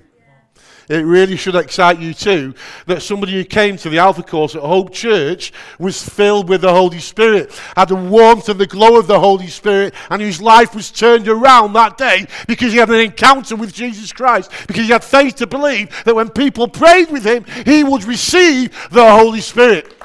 it 0.90 1.06
really 1.06 1.36
should 1.36 1.56
excite 1.56 2.00
you 2.00 2.14
too 2.16 2.56
that 2.88 3.04
somebody 3.04 3.34
who 3.34 3.46
came 3.46 3.78
to 3.78 3.90
the 3.90 4.00
Alpha 4.00 4.24
course 4.24 4.56
at 4.56 4.62
Hope 4.62 4.92
Church 4.92 5.54
was 5.78 6.02
filled 6.02 6.50
with 6.50 6.62
the 6.62 6.74
Holy 6.74 7.00
Spirit, 7.00 7.54
had 7.76 7.90
the 7.90 7.96
warmth 7.96 8.50
and 8.50 8.60
the 8.60 8.68
glow 8.68 8.98
of 8.98 9.06
the 9.06 9.20
Holy 9.20 9.48
Spirit, 9.48 9.94
and 10.10 10.22
whose 10.22 10.42
life 10.42 10.74
was 10.74 10.90
turned 10.90 11.28
around 11.28 11.74
that 11.74 11.98
day 11.98 12.26
because 12.48 12.74
he 12.74 12.80
had 12.80 12.90
an 12.90 13.00
encounter 13.00 13.56
with 13.56 13.72
Jesus 13.72 14.12
Christ, 14.12 14.52
because 14.68 14.86
he 14.86 14.92
had 14.92 15.04
faith 15.04 15.36
to 15.36 15.48
believe 15.48 15.90
that 16.06 16.16
when 16.16 16.30
people 16.30 16.68
prayed 16.68 17.12
with 17.12 17.24
him, 17.24 17.46
he 17.66 17.84
would 17.84 18.04
receive 18.04 18.72
the 18.90 19.10
Holy 19.10 19.42
Spirit. 19.42 19.96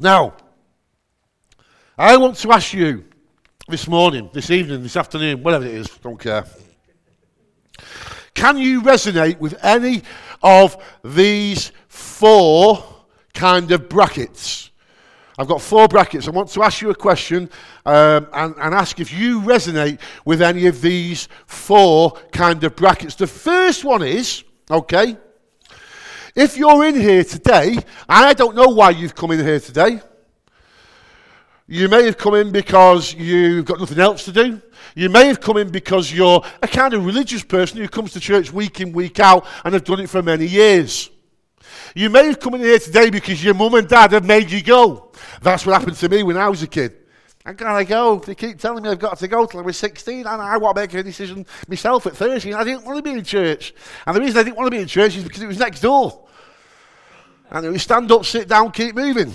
Now, 0.00 0.34
I 1.96 2.16
want 2.16 2.36
to 2.36 2.52
ask 2.52 2.72
you 2.72 3.04
this 3.66 3.88
morning, 3.88 4.28
this 4.34 4.50
evening, 4.50 4.82
this 4.82 4.96
afternoon, 4.96 5.42
whatever 5.42 5.64
it 5.64 5.72
is, 5.72 5.88
don't 6.02 6.20
care. 6.20 6.44
Can 8.34 8.58
you 8.58 8.82
resonate 8.82 9.38
with 9.38 9.58
any 9.64 10.02
of 10.42 10.76
these 11.02 11.72
four 11.88 12.84
kind 13.32 13.70
of 13.72 13.88
brackets? 13.88 14.70
I've 15.38 15.48
got 15.48 15.62
four 15.62 15.88
brackets. 15.88 16.28
I 16.28 16.30
want 16.30 16.50
to 16.50 16.62
ask 16.62 16.82
you 16.82 16.90
a 16.90 16.94
question 16.94 17.48
um, 17.86 18.28
and, 18.34 18.54
and 18.58 18.74
ask 18.74 19.00
if 19.00 19.12
you 19.12 19.40
resonate 19.40 19.98
with 20.26 20.42
any 20.42 20.66
of 20.66 20.82
these 20.82 21.28
four 21.46 22.12
kind 22.32 22.62
of 22.64 22.76
brackets. 22.76 23.14
The 23.14 23.26
first 23.26 23.82
one 23.82 24.02
is, 24.02 24.44
okay, 24.70 25.16
if 26.36 26.58
you're 26.58 26.84
in 26.84 27.00
here 27.00 27.24
today, 27.24 27.78
I 28.08 28.34
don't 28.34 28.54
know 28.54 28.68
why 28.68 28.90
you've 28.90 29.14
come 29.14 29.30
in 29.30 29.40
here 29.40 29.60
today. 29.60 30.00
You 31.66 31.88
may 31.88 32.04
have 32.04 32.18
come 32.18 32.34
in 32.34 32.52
because 32.52 33.14
you've 33.14 33.64
got 33.64 33.80
nothing 33.80 33.98
else 33.98 34.26
to 34.26 34.32
do. 34.32 34.60
You 34.94 35.08
may 35.08 35.28
have 35.28 35.40
come 35.40 35.56
in 35.56 35.70
because 35.70 36.12
you're 36.12 36.44
a 36.62 36.68
kind 36.68 36.92
of 36.92 37.06
religious 37.06 37.42
person 37.42 37.78
who 37.78 37.88
comes 37.88 38.12
to 38.12 38.20
church 38.20 38.52
week 38.52 38.80
in, 38.80 38.92
week 38.92 39.18
out 39.18 39.46
and 39.64 39.72
have 39.72 39.84
done 39.84 40.00
it 40.00 40.10
for 40.10 40.22
many 40.22 40.46
years. 40.46 41.10
You 41.94 42.10
may 42.10 42.26
have 42.26 42.38
come 42.38 42.54
in 42.54 42.60
here 42.60 42.78
today 42.78 43.08
because 43.08 43.42
your 43.42 43.54
mum 43.54 43.74
and 43.74 43.88
dad 43.88 44.12
have 44.12 44.26
made 44.26 44.50
you 44.50 44.62
go. 44.62 45.10
That's 45.40 45.64
what 45.64 45.78
happened 45.78 45.96
to 45.96 46.08
me 46.10 46.22
when 46.22 46.36
I 46.36 46.48
was 46.50 46.62
a 46.62 46.66
kid. 46.66 46.96
I 47.46 47.54
gotta 47.54 47.84
go. 47.84 48.18
They 48.18 48.34
keep 48.34 48.58
telling 48.58 48.82
me 48.82 48.90
I've 48.90 48.98
got 48.98 49.18
to 49.18 49.28
go 49.28 49.46
till 49.46 49.60
I 49.60 49.62
was 49.62 49.76
16, 49.78 50.20
and 50.20 50.28
I 50.28 50.56
want 50.58 50.76
to 50.76 50.82
make 50.82 50.94
a 50.94 51.02
decision 51.02 51.46
myself 51.68 52.06
at 52.06 52.16
13. 52.16 52.54
I 52.54 52.64
didn't 52.64 52.84
want 52.84 52.98
to 52.98 53.02
be 53.02 53.18
in 53.18 53.24
church. 53.24 53.74
And 54.06 54.16
the 54.16 54.20
reason 54.20 54.38
I 54.38 54.42
didn't 54.42 54.56
want 54.56 54.66
to 54.66 54.70
be 54.70 54.82
in 54.82 54.88
church 54.88 55.16
is 55.16 55.24
because 55.24 55.42
it 55.42 55.46
was 55.46 55.58
next 55.58 55.80
door. 55.80 56.26
And 57.50 57.64
it 57.64 57.70
was 57.70 57.82
stand 57.82 58.10
up, 58.12 58.24
sit 58.24 58.48
down, 58.48 58.70
keep 58.70 58.94
moving. 58.94 59.32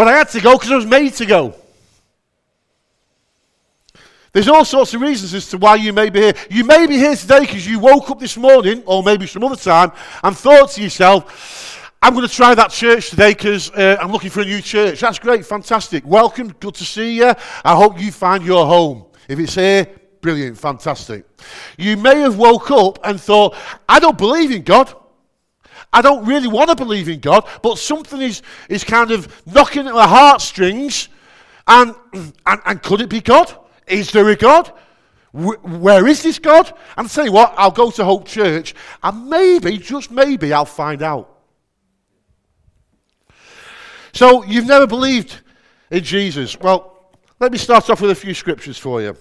But 0.00 0.08
I 0.08 0.16
had 0.16 0.30
to 0.30 0.40
go 0.40 0.56
because 0.56 0.72
I 0.72 0.76
was 0.76 0.86
made 0.86 1.12
to 1.16 1.26
go. 1.26 1.54
There's 4.32 4.48
all 4.48 4.64
sorts 4.64 4.94
of 4.94 5.02
reasons 5.02 5.34
as 5.34 5.50
to 5.50 5.58
why 5.58 5.74
you 5.74 5.92
may 5.92 6.08
be 6.08 6.20
here. 6.22 6.32
You 6.48 6.64
may 6.64 6.86
be 6.86 6.96
here 6.96 7.14
today 7.14 7.40
because 7.40 7.66
you 7.66 7.78
woke 7.78 8.08
up 8.08 8.18
this 8.18 8.38
morning, 8.38 8.82
or 8.86 9.02
maybe 9.02 9.26
some 9.26 9.44
other 9.44 9.56
time, 9.56 9.92
and 10.24 10.34
thought 10.34 10.70
to 10.70 10.82
yourself, 10.82 11.92
I'm 12.00 12.14
going 12.14 12.26
to 12.26 12.34
try 12.34 12.54
that 12.54 12.70
church 12.70 13.10
today 13.10 13.34
because 13.34 13.70
uh, 13.72 13.98
I'm 14.00 14.10
looking 14.10 14.30
for 14.30 14.40
a 14.40 14.46
new 14.46 14.62
church. 14.62 15.00
That's 15.00 15.18
great, 15.18 15.44
fantastic. 15.44 16.02
Welcome, 16.06 16.54
good 16.58 16.76
to 16.76 16.84
see 16.86 17.18
you. 17.18 17.34
I 17.62 17.76
hope 17.76 18.00
you 18.00 18.10
find 18.10 18.42
your 18.42 18.64
home. 18.64 19.04
If 19.28 19.38
it's 19.38 19.54
here, 19.54 19.86
brilliant, 20.22 20.56
fantastic. 20.56 21.26
You 21.76 21.98
may 21.98 22.20
have 22.20 22.38
woke 22.38 22.70
up 22.70 23.00
and 23.04 23.20
thought, 23.20 23.54
I 23.86 24.00
don't 24.00 24.16
believe 24.16 24.50
in 24.50 24.62
God. 24.62 24.94
I 25.92 26.02
don't 26.02 26.24
really 26.24 26.48
want 26.48 26.70
to 26.70 26.76
believe 26.76 27.08
in 27.08 27.20
God, 27.20 27.48
but 27.62 27.78
something 27.78 28.20
is, 28.20 28.42
is 28.68 28.84
kind 28.84 29.10
of 29.10 29.42
knocking 29.46 29.86
at 29.86 29.94
my 29.94 30.06
heartstrings. 30.06 31.08
And, 31.66 31.94
and, 32.46 32.60
and 32.64 32.82
could 32.82 33.00
it 33.00 33.08
be 33.08 33.20
God? 33.20 33.56
Is 33.86 34.12
there 34.12 34.28
a 34.28 34.36
God? 34.36 34.72
where 35.32 36.08
is 36.08 36.22
this 36.22 36.38
God? 36.38 36.72
And 36.96 37.08
tell 37.08 37.24
you 37.24 37.32
what, 37.32 37.54
I'll 37.56 37.70
go 37.70 37.90
to 37.92 38.04
Hope 38.04 38.26
Church 38.26 38.74
and 39.02 39.30
maybe, 39.30 39.78
just 39.78 40.10
maybe, 40.10 40.52
I'll 40.52 40.64
find 40.64 41.02
out. 41.02 41.38
So, 44.12 44.42
you've 44.44 44.66
never 44.66 44.88
believed 44.88 45.40
in 45.90 46.02
Jesus. 46.02 46.58
Well, 46.58 47.14
let 47.38 47.52
me 47.52 47.58
start 47.58 47.88
off 47.88 48.00
with 48.00 48.10
a 48.10 48.14
few 48.14 48.34
scriptures 48.34 48.76
for 48.76 49.00
you. 49.00 49.16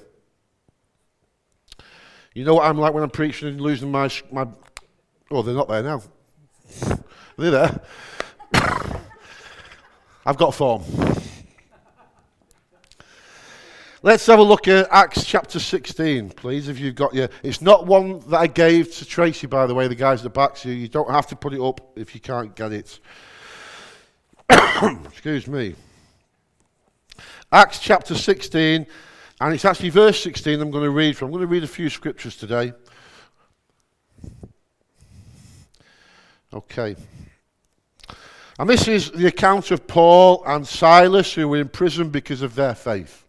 You 2.33 2.43
know 2.43 2.55
what 2.55 2.65
I'm 2.65 2.77
like 2.77 2.93
when 2.93 3.03
I'm 3.03 3.09
preaching 3.09 3.47
and 3.47 3.61
losing 3.61 3.91
my. 3.91 4.09
my 4.31 4.47
oh, 5.29 5.41
they're 5.43 5.53
not 5.53 5.67
there 5.67 5.83
now. 5.83 6.01
Look 7.37 7.51
there. 7.51 7.81
I've 10.25 10.37
got 10.37 10.53
form. 10.53 10.83
Let's 14.01 14.25
have 14.27 14.39
a 14.39 14.43
look 14.43 14.69
at 14.69 14.87
Acts 14.91 15.25
chapter 15.25 15.59
16, 15.59 16.29
please, 16.29 16.69
if 16.69 16.79
you've 16.79 16.95
got 16.95 17.13
your. 17.13 17.27
It's 17.43 17.61
not 17.61 17.85
one 17.85 18.19
that 18.29 18.37
I 18.37 18.47
gave 18.47 18.95
to 18.95 19.05
Tracy, 19.05 19.45
by 19.45 19.67
the 19.67 19.75
way, 19.75 19.89
the 19.89 19.95
guys 19.95 20.19
at 20.19 20.23
the 20.23 20.29
back, 20.29 20.55
so 20.55 20.69
you 20.69 20.87
don't 20.87 21.11
have 21.11 21.27
to 21.27 21.35
put 21.35 21.53
it 21.53 21.59
up 21.59 21.81
if 21.97 22.15
you 22.15 22.21
can't 22.21 22.55
get 22.55 22.71
it. 22.71 22.99
Excuse 25.05 25.47
me. 25.47 25.75
Acts 27.51 27.79
chapter 27.79 28.15
16, 28.15 28.87
and 29.41 29.53
it's 29.53 29.65
actually 29.65 29.89
verse 29.89 30.23
16 30.23 30.61
I'm 30.61 30.71
going 30.71 30.85
to 30.85 30.91
read 30.91 31.17
from. 31.17 31.25
I'm 31.25 31.31
going 31.31 31.41
to 31.41 31.47
read 31.47 31.63
a 31.63 31.67
few 31.67 31.89
scriptures 31.89 32.37
today. 32.37 32.71
Okay. 36.53 36.95
And 38.57 38.69
this 38.69 38.87
is 38.87 39.11
the 39.11 39.27
account 39.27 39.71
of 39.71 39.87
Paul 39.87 40.43
and 40.45 40.67
Silas 40.67 41.33
who 41.33 41.47
were 41.47 41.57
in 41.57 41.69
prison 41.69 42.09
because 42.09 42.41
of 42.41 42.55
their 42.55 42.75
faith. 42.75 43.23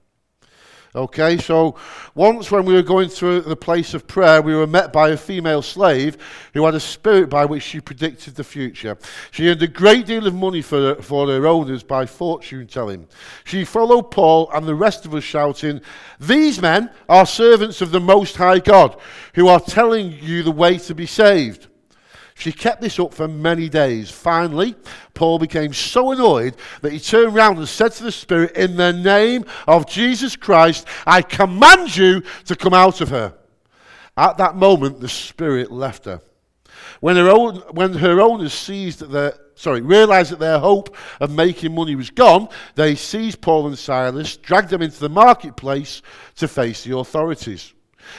Okay, 0.92 1.38
so 1.38 1.76
once 2.16 2.50
when 2.50 2.64
we 2.64 2.74
were 2.74 2.82
going 2.82 3.08
through 3.08 3.42
the 3.42 3.54
place 3.54 3.94
of 3.94 4.08
prayer, 4.08 4.42
we 4.42 4.56
were 4.56 4.66
met 4.66 4.92
by 4.92 5.10
a 5.10 5.16
female 5.16 5.62
slave 5.62 6.18
who 6.52 6.64
had 6.64 6.74
a 6.74 6.80
spirit 6.80 7.30
by 7.30 7.44
which 7.44 7.62
she 7.62 7.80
predicted 7.80 8.34
the 8.34 8.42
future. 8.42 8.98
She 9.30 9.48
earned 9.48 9.62
a 9.62 9.68
great 9.68 10.06
deal 10.06 10.26
of 10.26 10.34
money 10.34 10.62
for, 10.62 10.96
for 10.96 11.28
her 11.28 11.46
owners 11.46 11.84
by 11.84 12.06
fortune 12.06 12.66
telling. 12.66 13.06
She 13.44 13.64
followed 13.64 14.10
Paul 14.10 14.50
and 14.52 14.66
the 14.66 14.74
rest 14.74 15.06
of 15.06 15.14
us 15.14 15.22
shouting, 15.22 15.80
These 16.18 16.60
men 16.60 16.90
are 17.08 17.24
servants 17.24 17.80
of 17.80 17.92
the 17.92 18.00
Most 18.00 18.34
High 18.34 18.58
God 18.58 19.00
who 19.34 19.46
are 19.46 19.60
telling 19.60 20.10
you 20.10 20.42
the 20.42 20.50
way 20.50 20.76
to 20.78 20.94
be 20.96 21.06
saved. 21.06 21.68
She 22.40 22.52
kept 22.52 22.80
this 22.80 22.98
up 22.98 23.12
for 23.12 23.28
many 23.28 23.68
days. 23.68 24.10
Finally, 24.10 24.74
Paul 25.12 25.38
became 25.38 25.74
so 25.74 26.10
annoyed 26.10 26.56
that 26.80 26.90
he 26.90 26.98
turned 26.98 27.36
around 27.36 27.58
and 27.58 27.68
said 27.68 27.92
to 27.92 28.04
the 28.04 28.10
Spirit, 28.10 28.56
In 28.56 28.76
the 28.76 28.94
name 28.94 29.44
of 29.68 29.86
Jesus 29.86 30.36
Christ, 30.36 30.86
I 31.06 31.20
command 31.20 31.94
you 31.94 32.22
to 32.46 32.56
come 32.56 32.72
out 32.72 33.02
of 33.02 33.10
her. 33.10 33.34
At 34.16 34.38
that 34.38 34.56
moment, 34.56 35.00
the 35.00 35.08
Spirit 35.08 35.70
left 35.70 36.06
her. 36.06 36.22
When 37.00 37.16
her, 37.16 37.28
own, 37.28 37.56
when 37.72 37.92
her 37.92 38.22
owners 38.22 38.54
seized 38.54 39.00
their, 39.10 39.34
sorry, 39.54 39.82
realized 39.82 40.32
that 40.32 40.38
their 40.38 40.58
hope 40.58 40.96
of 41.20 41.30
making 41.30 41.74
money 41.74 41.94
was 41.94 42.08
gone, 42.08 42.48
they 42.74 42.94
seized 42.94 43.42
Paul 43.42 43.66
and 43.66 43.78
Silas, 43.78 44.38
dragged 44.38 44.70
them 44.70 44.80
into 44.80 45.00
the 45.00 45.10
marketplace 45.10 46.00
to 46.36 46.48
face 46.48 46.84
the 46.84 46.96
authorities. 46.96 47.74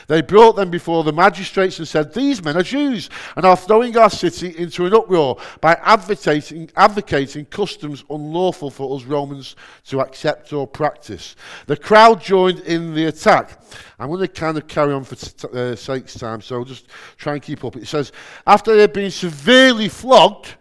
They 0.08 0.22
brought 0.22 0.56
them 0.56 0.70
before 0.70 1.04
the 1.04 1.14
magistrates 1.14 1.80
and 1.80 1.88
said, 1.88 2.14
These 2.14 2.44
men 2.44 2.58
are 2.58 2.64
Jews 2.64 3.10
and 3.36 3.46
are 3.46 3.58
throwing 3.58 3.98
our 3.98 4.10
city 4.10 4.56
into 4.58 4.86
an 4.86 4.94
uproar 4.94 5.38
by 5.60 5.74
advocating, 5.82 6.70
advocating 6.76 7.46
customs 7.46 8.04
unlawful 8.10 8.70
for 8.70 8.96
us 8.96 9.04
Romans 9.04 9.56
to 9.88 10.02
accept 10.02 10.54
or 10.54 10.68
practice. 10.68 11.36
The 11.68 11.78
crowd 11.78 12.22
joined 12.22 12.60
in 12.62 12.94
the 12.94 13.06
attack. 13.06 13.62
I'm 14.00 14.08
going 14.08 14.22
to 14.22 14.28
kind 14.28 14.58
of 14.58 14.68
carry 14.68 14.94
on 14.94 15.04
for 15.04 15.16
t- 15.16 15.48
uh, 15.54 15.76
sake's 15.76 16.16
time, 16.16 16.42
so 16.42 16.58
I'll 16.58 16.66
just 16.66 16.88
try 17.18 17.34
and 17.34 17.42
keep 17.42 17.64
up. 17.64 17.76
It 17.76 17.88
says, 17.88 18.12
After 18.48 18.74
they 18.74 18.82
had 18.82 18.94
been 18.94 19.12
severely 19.12 19.90
flogged, 19.90 20.56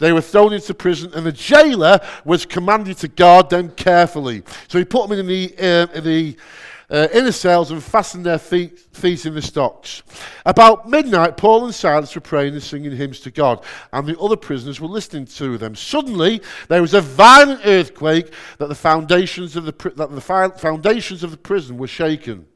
they 0.00 0.12
were 0.12 0.22
thrown 0.22 0.54
into 0.54 0.72
prison, 0.72 1.12
and 1.14 1.26
the 1.26 1.32
jailer 1.32 2.00
was 2.24 2.46
commanded 2.46 2.96
to 2.98 3.08
guard 3.08 3.50
them 3.50 3.70
carefully. 3.70 4.42
So 4.66 4.78
he 4.78 4.84
put 4.84 5.08
them 5.08 5.18
in 5.18 5.26
the, 5.26 5.54
uh, 5.58 5.92
in 5.94 6.04
the 6.04 6.36
uh, 6.90 7.08
inner 7.12 7.32
cells 7.32 7.70
and 7.70 7.82
fastened 7.82 8.26
their 8.26 8.38
feet, 8.38 8.78
feet 8.92 9.24
in 9.24 9.34
the 9.34 9.42
stocks. 9.42 10.02
About 10.44 10.88
midnight, 10.88 11.36
Paul 11.36 11.64
and 11.64 11.74
Silas 11.74 12.14
were 12.14 12.20
praying 12.20 12.54
and 12.54 12.62
singing 12.62 12.96
hymns 12.96 13.20
to 13.20 13.30
God, 13.30 13.64
and 13.92 14.06
the 14.06 14.18
other 14.18 14.36
prisoners 14.36 14.80
were 14.80 14.88
listening 14.88 15.26
to 15.26 15.56
them. 15.56 15.74
Suddenly, 15.74 16.42
there 16.68 16.82
was 16.82 16.94
a 16.94 17.00
violent 17.00 17.60
earthquake 17.64 18.32
that 18.58 18.68
the 18.68 18.74
foundations 18.74 19.56
of 19.56 19.64
the, 19.64 19.92
that 19.96 20.10
the 20.10 20.20
foundations 20.58 21.22
of 21.22 21.30
the 21.30 21.36
prison 21.36 21.78
were 21.78 21.86
shaken. 21.86 22.46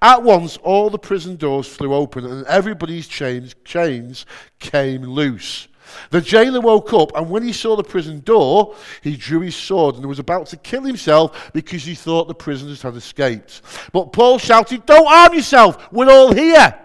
At 0.00 0.22
once, 0.22 0.56
all 0.58 0.90
the 0.90 0.98
prison 0.98 1.36
doors 1.36 1.66
flew 1.66 1.94
open, 1.94 2.24
and 2.26 2.46
everybody's 2.46 3.08
chains, 3.08 3.54
chains 3.64 4.26
came 4.58 5.02
loose. 5.02 5.68
The 6.10 6.20
jailer 6.20 6.60
woke 6.60 6.92
up, 6.92 7.16
and 7.16 7.28
when 7.30 7.42
he 7.42 7.52
saw 7.52 7.76
the 7.76 7.84
prison 7.84 8.20
door, 8.20 8.74
he 9.02 9.16
drew 9.16 9.40
his 9.40 9.56
sword 9.56 9.96
and 9.96 10.06
was 10.06 10.18
about 10.18 10.46
to 10.48 10.56
kill 10.56 10.82
himself 10.82 11.50
because 11.52 11.84
he 11.84 11.94
thought 11.94 12.28
the 12.28 12.34
prisoners 12.34 12.82
had 12.82 12.94
escaped. 12.94 13.62
But 13.92 14.12
Paul 14.12 14.38
shouted, 14.38 14.86
Don't 14.86 15.06
arm 15.06 15.34
yourself, 15.34 15.92
we're 15.92 16.10
all 16.10 16.32
here. 16.32 16.83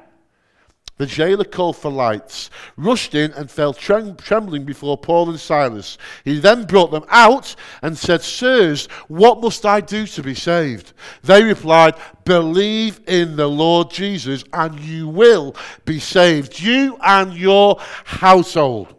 The 0.99 1.05
jailer 1.05 1.45
called 1.45 1.77
for 1.77 1.89
lights, 1.89 2.49
rushed 2.75 3.15
in, 3.15 3.31
and 3.31 3.49
fell 3.49 3.73
trem- 3.73 4.17
trembling 4.17 4.65
before 4.65 4.97
Paul 4.97 5.29
and 5.29 5.39
Silas. 5.39 5.97
He 6.25 6.39
then 6.39 6.65
brought 6.65 6.91
them 6.91 7.05
out 7.07 7.55
and 7.81 7.97
said, 7.97 8.21
Sirs, 8.21 8.88
what 9.07 9.39
must 9.39 9.65
I 9.65 9.79
do 9.79 10.05
to 10.05 10.21
be 10.21 10.35
saved? 10.35 10.91
They 11.23 11.41
replied, 11.41 11.95
Believe 12.25 12.99
in 13.07 13.38
the 13.38 13.47
Lord 13.47 13.89
Jesus, 13.89 14.43
and 14.51 14.77
you 14.81 15.07
will 15.07 15.55
be 15.85 15.99
saved, 15.99 16.59
you 16.59 16.97
and 17.01 17.33
your 17.33 17.77
household. 18.03 18.93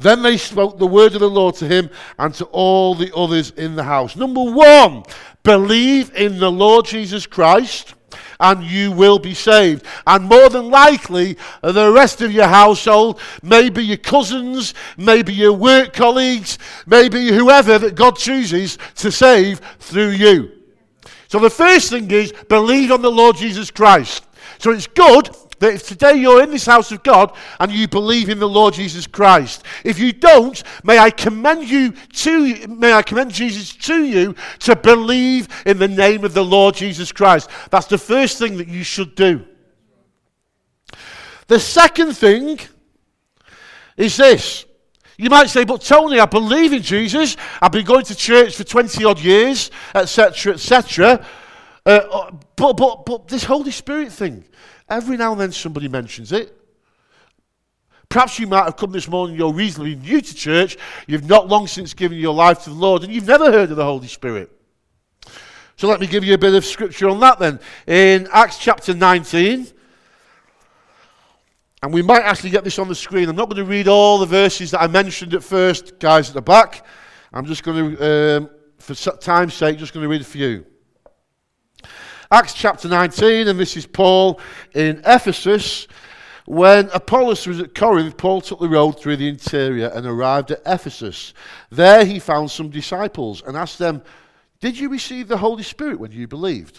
Then 0.00 0.22
they 0.22 0.36
spoke 0.36 0.78
the 0.78 0.86
word 0.86 1.14
of 1.14 1.20
the 1.20 1.30
Lord 1.30 1.54
to 1.56 1.68
him 1.68 1.90
and 2.18 2.34
to 2.34 2.44
all 2.46 2.96
the 2.96 3.14
others 3.14 3.50
in 3.50 3.76
the 3.76 3.84
house. 3.84 4.16
Number 4.16 4.42
one, 4.42 5.04
believe 5.44 6.12
in 6.16 6.40
the 6.40 6.50
Lord 6.50 6.86
Jesus 6.86 7.24
Christ 7.24 7.94
and 8.40 8.64
you 8.64 8.90
will 8.90 9.18
be 9.18 9.34
saved. 9.34 9.84
And 10.06 10.24
more 10.24 10.48
than 10.48 10.70
likely, 10.70 11.36
the 11.62 11.92
rest 11.92 12.22
of 12.22 12.32
your 12.32 12.48
household, 12.48 13.20
maybe 13.42 13.84
your 13.84 13.98
cousins, 13.98 14.74
maybe 14.96 15.32
your 15.32 15.52
work 15.52 15.92
colleagues, 15.92 16.58
maybe 16.86 17.28
whoever 17.28 17.78
that 17.78 17.94
God 17.94 18.16
chooses 18.16 18.78
to 18.96 19.12
save 19.12 19.60
through 19.78 20.10
you. 20.10 20.50
So 21.28 21.38
the 21.38 21.50
first 21.50 21.90
thing 21.90 22.10
is 22.10 22.32
believe 22.48 22.90
on 22.90 23.02
the 23.02 23.10
Lord 23.10 23.36
Jesus 23.36 23.70
Christ. 23.70 24.24
So 24.58 24.72
it's 24.72 24.88
good 24.88 25.30
that 25.60 25.74
if 25.74 25.86
today 25.86 26.14
you're 26.14 26.42
in 26.42 26.50
this 26.50 26.66
house 26.66 26.90
of 26.90 27.02
God 27.02 27.36
and 27.60 27.70
you 27.70 27.86
believe 27.86 28.28
in 28.28 28.38
the 28.38 28.48
Lord 28.48 28.74
Jesus 28.74 29.06
Christ, 29.06 29.62
if 29.84 29.98
you 29.98 30.12
don't, 30.12 30.62
may 30.82 30.98
I 30.98 31.10
commend 31.10 31.70
you 31.70 31.92
to 31.92 32.66
may 32.66 32.92
I 32.92 33.02
commend 33.02 33.32
Jesus 33.32 33.74
to 33.76 34.04
you 34.04 34.34
to 34.60 34.74
believe 34.74 35.48
in 35.64 35.78
the 35.78 35.88
name 35.88 36.24
of 36.24 36.34
the 36.34 36.44
Lord 36.44 36.74
Jesus 36.74 37.12
Christ. 37.12 37.48
That's 37.70 37.86
the 37.86 37.98
first 37.98 38.38
thing 38.38 38.56
that 38.56 38.68
you 38.68 38.82
should 38.82 39.14
do. 39.14 39.44
The 41.46 41.60
second 41.60 42.14
thing 42.14 42.58
is 43.96 44.16
this. 44.16 44.64
You 45.18 45.28
might 45.28 45.50
say, 45.50 45.64
but 45.64 45.82
Tony, 45.82 46.18
I 46.18 46.24
believe 46.24 46.72
in 46.72 46.80
Jesus. 46.80 47.36
I've 47.60 47.72
been 47.72 47.84
going 47.84 48.06
to 48.06 48.14
church 48.14 48.56
for 48.56 48.64
20 48.64 49.04
odd 49.04 49.20
years, 49.20 49.70
etc., 49.94 50.54
etc. 50.54 51.26
Uh, 51.84 52.30
but, 52.56 52.74
but, 52.74 53.04
but 53.04 53.28
this 53.28 53.44
Holy 53.44 53.70
Spirit 53.70 54.12
thing, 54.12 54.44
Every 54.90 55.16
now 55.16 55.32
and 55.32 55.40
then 55.40 55.52
somebody 55.52 55.88
mentions 55.88 56.32
it. 56.32 56.56
Perhaps 58.08 58.40
you 58.40 58.48
might 58.48 58.64
have 58.64 58.76
come 58.76 58.90
this 58.90 59.06
morning, 59.06 59.36
you're 59.36 59.52
reasonably 59.52 59.94
new 59.94 60.20
to 60.20 60.34
church, 60.34 60.76
you've 61.06 61.28
not 61.28 61.46
long 61.46 61.68
since 61.68 61.94
given 61.94 62.18
your 62.18 62.34
life 62.34 62.64
to 62.64 62.70
the 62.70 62.76
Lord, 62.76 63.04
and 63.04 63.12
you've 63.12 63.28
never 63.28 63.52
heard 63.52 63.70
of 63.70 63.76
the 63.76 63.84
Holy 63.84 64.08
Spirit. 64.08 64.50
So 65.76 65.86
let 65.86 66.00
me 66.00 66.08
give 66.08 66.24
you 66.24 66.34
a 66.34 66.38
bit 66.38 66.54
of 66.54 66.64
scripture 66.64 67.08
on 67.08 67.20
that 67.20 67.38
then. 67.38 67.60
In 67.86 68.28
Acts 68.32 68.58
chapter 68.58 68.92
19, 68.94 69.68
and 71.82 71.94
we 71.94 72.02
might 72.02 72.22
actually 72.22 72.50
get 72.50 72.64
this 72.64 72.78
on 72.80 72.88
the 72.88 72.94
screen. 72.96 73.28
I'm 73.28 73.36
not 73.36 73.48
going 73.48 73.64
to 73.64 73.70
read 73.70 73.86
all 73.86 74.18
the 74.18 74.26
verses 74.26 74.72
that 74.72 74.82
I 74.82 74.88
mentioned 74.88 75.32
at 75.32 75.44
first, 75.44 75.98
guys 76.00 76.28
at 76.28 76.34
the 76.34 76.42
back. 76.42 76.84
I'm 77.32 77.46
just 77.46 77.62
going 77.62 77.96
to, 77.96 78.36
um, 78.36 78.50
for 78.78 78.94
time's 78.94 79.54
sake, 79.54 79.78
just 79.78 79.94
going 79.94 80.02
to 80.02 80.08
read 80.08 80.20
a 80.20 80.24
few. 80.24 80.66
Acts 82.32 82.54
chapter 82.54 82.86
19, 82.86 83.48
and 83.48 83.58
this 83.58 83.76
is 83.76 83.86
Paul 83.86 84.38
in 84.72 85.02
Ephesus. 85.04 85.88
When 86.46 86.88
Apollos 86.90 87.44
was 87.44 87.58
at 87.58 87.74
Corinth, 87.74 88.16
Paul 88.16 88.40
took 88.40 88.60
the 88.60 88.68
road 88.68 89.00
through 89.00 89.16
the 89.16 89.28
interior 89.28 89.88
and 89.88 90.06
arrived 90.06 90.52
at 90.52 90.62
Ephesus. 90.64 91.34
There 91.70 92.04
he 92.04 92.20
found 92.20 92.52
some 92.52 92.70
disciples 92.70 93.42
and 93.44 93.56
asked 93.56 93.80
them, 93.80 94.04
Did 94.60 94.78
you 94.78 94.88
receive 94.90 95.26
the 95.26 95.38
Holy 95.38 95.64
Spirit 95.64 95.98
when 95.98 96.12
you 96.12 96.28
believed? 96.28 96.78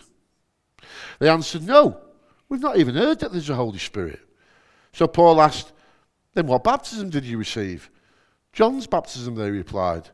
They 1.20 1.28
answered, 1.28 1.64
No, 1.64 2.00
we've 2.48 2.62
not 2.62 2.78
even 2.78 2.96
heard 2.96 3.20
that 3.20 3.34
there's 3.34 3.50
a 3.50 3.56
Holy 3.56 3.80
Spirit. 3.80 4.22
So 4.94 5.06
Paul 5.06 5.42
asked, 5.42 5.74
Then 6.34 6.48
what 6.48 6.64
baptism 6.64 7.10
did 7.10 7.26
you 7.26 7.38
receive? 7.38 7.90
John's 8.54 8.88
baptism, 8.88 9.36
they 9.36 9.52
replied. 9.52 10.12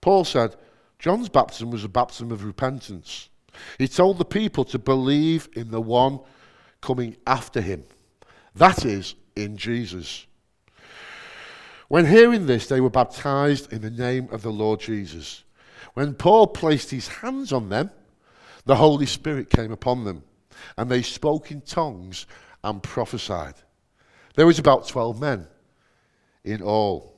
Paul 0.00 0.24
said, 0.24 0.54
John's 1.00 1.28
baptism 1.28 1.72
was 1.72 1.82
a 1.82 1.88
baptism 1.88 2.30
of 2.30 2.44
repentance. 2.44 3.29
He 3.78 3.88
told 3.88 4.18
the 4.18 4.24
people 4.24 4.64
to 4.66 4.78
believe 4.78 5.48
in 5.54 5.70
the 5.70 5.80
one 5.80 6.20
coming 6.80 7.16
after 7.26 7.60
him. 7.60 7.84
That 8.54 8.84
is, 8.84 9.14
in 9.36 9.56
Jesus. 9.56 10.26
When 11.88 12.06
hearing 12.06 12.46
this, 12.46 12.66
they 12.66 12.80
were 12.80 12.90
baptized 12.90 13.72
in 13.72 13.82
the 13.82 13.90
name 13.90 14.28
of 14.30 14.42
the 14.42 14.52
Lord 14.52 14.80
Jesus. 14.80 15.44
When 15.94 16.14
Paul 16.14 16.46
placed 16.46 16.90
his 16.90 17.08
hands 17.08 17.52
on 17.52 17.68
them, 17.68 17.90
the 18.64 18.76
Holy 18.76 19.06
Spirit 19.06 19.50
came 19.50 19.72
upon 19.72 20.04
them, 20.04 20.22
and 20.76 20.90
they 20.90 21.02
spoke 21.02 21.50
in 21.50 21.62
tongues 21.62 22.26
and 22.62 22.82
prophesied. 22.82 23.54
There 24.36 24.46
was 24.46 24.58
about 24.58 24.86
12 24.86 25.20
men 25.20 25.46
in 26.44 26.62
all. 26.62 27.16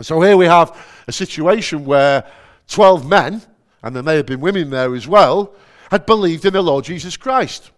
So 0.00 0.20
here 0.20 0.36
we 0.36 0.46
have 0.46 0.76
a 1.06 1.12
situation 1.12 1.84
where 1.84 2.24
12 2.68 3.08
men 3.08 3.42
and 3.82 3.94
there 3.94 4.02
may 4.02 4.16
have 4.16 4.26
been 4.26 4.40
women 4.40 4.70
there 4.70 4.94
as 4.94 5.08
well, 5.08 5.54
had 5.90 6.06
believed 6.06 6.44
in 6.44 6.52
the 6.52 6.62
Lord 6.62 6.84
Jesus 6.84 7.16
Christ. 7.16 7.70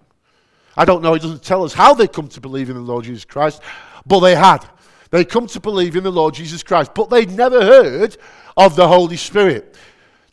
I 0.77 0.85
don't 0.85 1.03
know, 1.03 1.15
it 1.15 1.23
doesn't 1.23 1.43
tell 1.43 1.65
us 1.65 1.73
how 1.73 1.95
they 1.95 2.09
come 2.09 2.29
to 2.29 2.41
believe 2.41 2.69
in 2.69 2.77
the 2.77 2.83
Lord 2.83 3.05
Jesus 3.05 3.25
Christ, 3.25 3.63
but 4.07 4.21
they 4.21 4.35
had. 4.35 4.67
They 5.11 5.25
come 5.25 5.47
to 5.49 5.61
believe 5.61 5.95
in 5.95 6.05
the 6.05 6.11
Lord 6.11 6.35
Jesus 6.35 6.63
Christ, 6.63 6.93
but 6.95 7.11
they'd 7.11 7.31
never 7.31 7.63
heard 7.63 8.17
of 8.57 8.75
the 8.75 8.89
Holy 8.89 9.17
Spirit. 9.17 9.77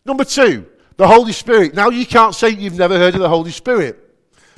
Number 0.06 0.24
two, 0.24 0.66
the 0.98 1.08
Holy 1.08 1.32
Spirit. 1.32 1.76
Now 1.76 1.90
you 1.90 2.06
can't 2.06 2.34
say 2.34 2.50
you've 2.50 2.78
never 2.78 2.98
heard 2.98 3.14
of 3.14 3.22
the 3.22 3.30
Holy 3.30 3.52
Spirit 3.52 3.98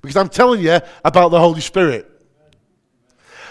because 0.01 0.17
I'm 0.17 0.29
telling 0.29 0.61
you 0.61 0.79
about 1.03 1.29
the 1.29 1.39
Holy 1.39 1.61
Spirit. 1.61 2.09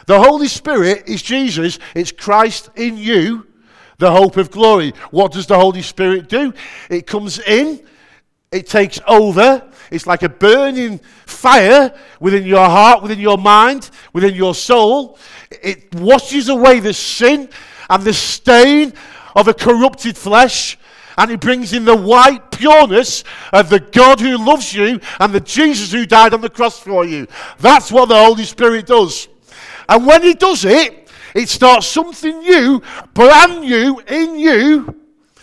The 0.07 0.19
Holy 0.19 0.49
Spirit 0.49 1.09
is 1.09 1.23
Jesus, 1.23 1.79
it's 1.95 2.11
Christ 2.11 2.71
in 2.77 2.97
you, 2.97 3.47
the 4.03 4.11
hope 4.11 4.37
of 4.37 4.51
glory. 4.51 4.93
What 5.13 5.31
does 5.31 5.47
the 5.47 5.57
Holy 5.57 5.81
Spirit 5.81 6.29
do? 6.29 6.53
It 6.91 7.07
comes 7.07 7.39
in, 7.39 7.87
it 8.51 8.67
takes 8.67 9.01
over. 9.07 9.63
It's 9.93 10.09
like 10.09 10.25
a 10.25 10.29
burning 10.29 10.99
fire 11.25 11.95
within 12.19 12.45
your 12.45 12.65
heart, 12.65 13.03
within 13.03 13.21
your 13.21 13.39
mind, 13.39 13.91
within 14.13 14.35
your 14.35 14.57
soul. 14.57 15.19
It 15.51 15.95
washes 15.95 16.49
away 16.49 16.81
the 16.81 16.93
sin 16.93 17.49
and 17.89 18.03
the 18.03 18.13
stain 18.13 18.93
of 19.37 19.47
a 19.47 19.55
corrupted 19.55 20.17
flesh. 20.17 20.79
And 21.17 21.31
it 21.31 21.41
brings 21.41 21.73
in 21.73 21.85
the 21.85 21.97
white 21.97 22.51
pureness 22.51 23.23
of 23.53 23.69
the 23.69 23.79
God 23.79 24.19
who 24.19 24.37
loves 24.37 24.75
you 24.75 24.99
and 25.21 25.33
the 25.33 25.41
Jesus 25.41 25.93
who 25.93 26.07
died 26.07 26.35
on 26.35 26.41
the 26.41 26.51
cross 26.51 26.79
for 26.79 27.05
you. 27.05 27.29
That's 27.61 27.93
what 27.93 28.09
the 28.09 28.17
Holy 28.17 28.45
Spirit 28.45 28.87
does. 28.87 29.29
And 29.89 30.07
when 30.07 30.23
He 30.23 30.35
does 30.35 30.65
it, 30.65 31.02
it 31.35 31.49
starts 31.49 31.87
something 31.87 32.39
new, 32.41 32.83
brand 33.15 33.61
new 33.63 34.01
in 34.01 34.39
you, 34.39 35.01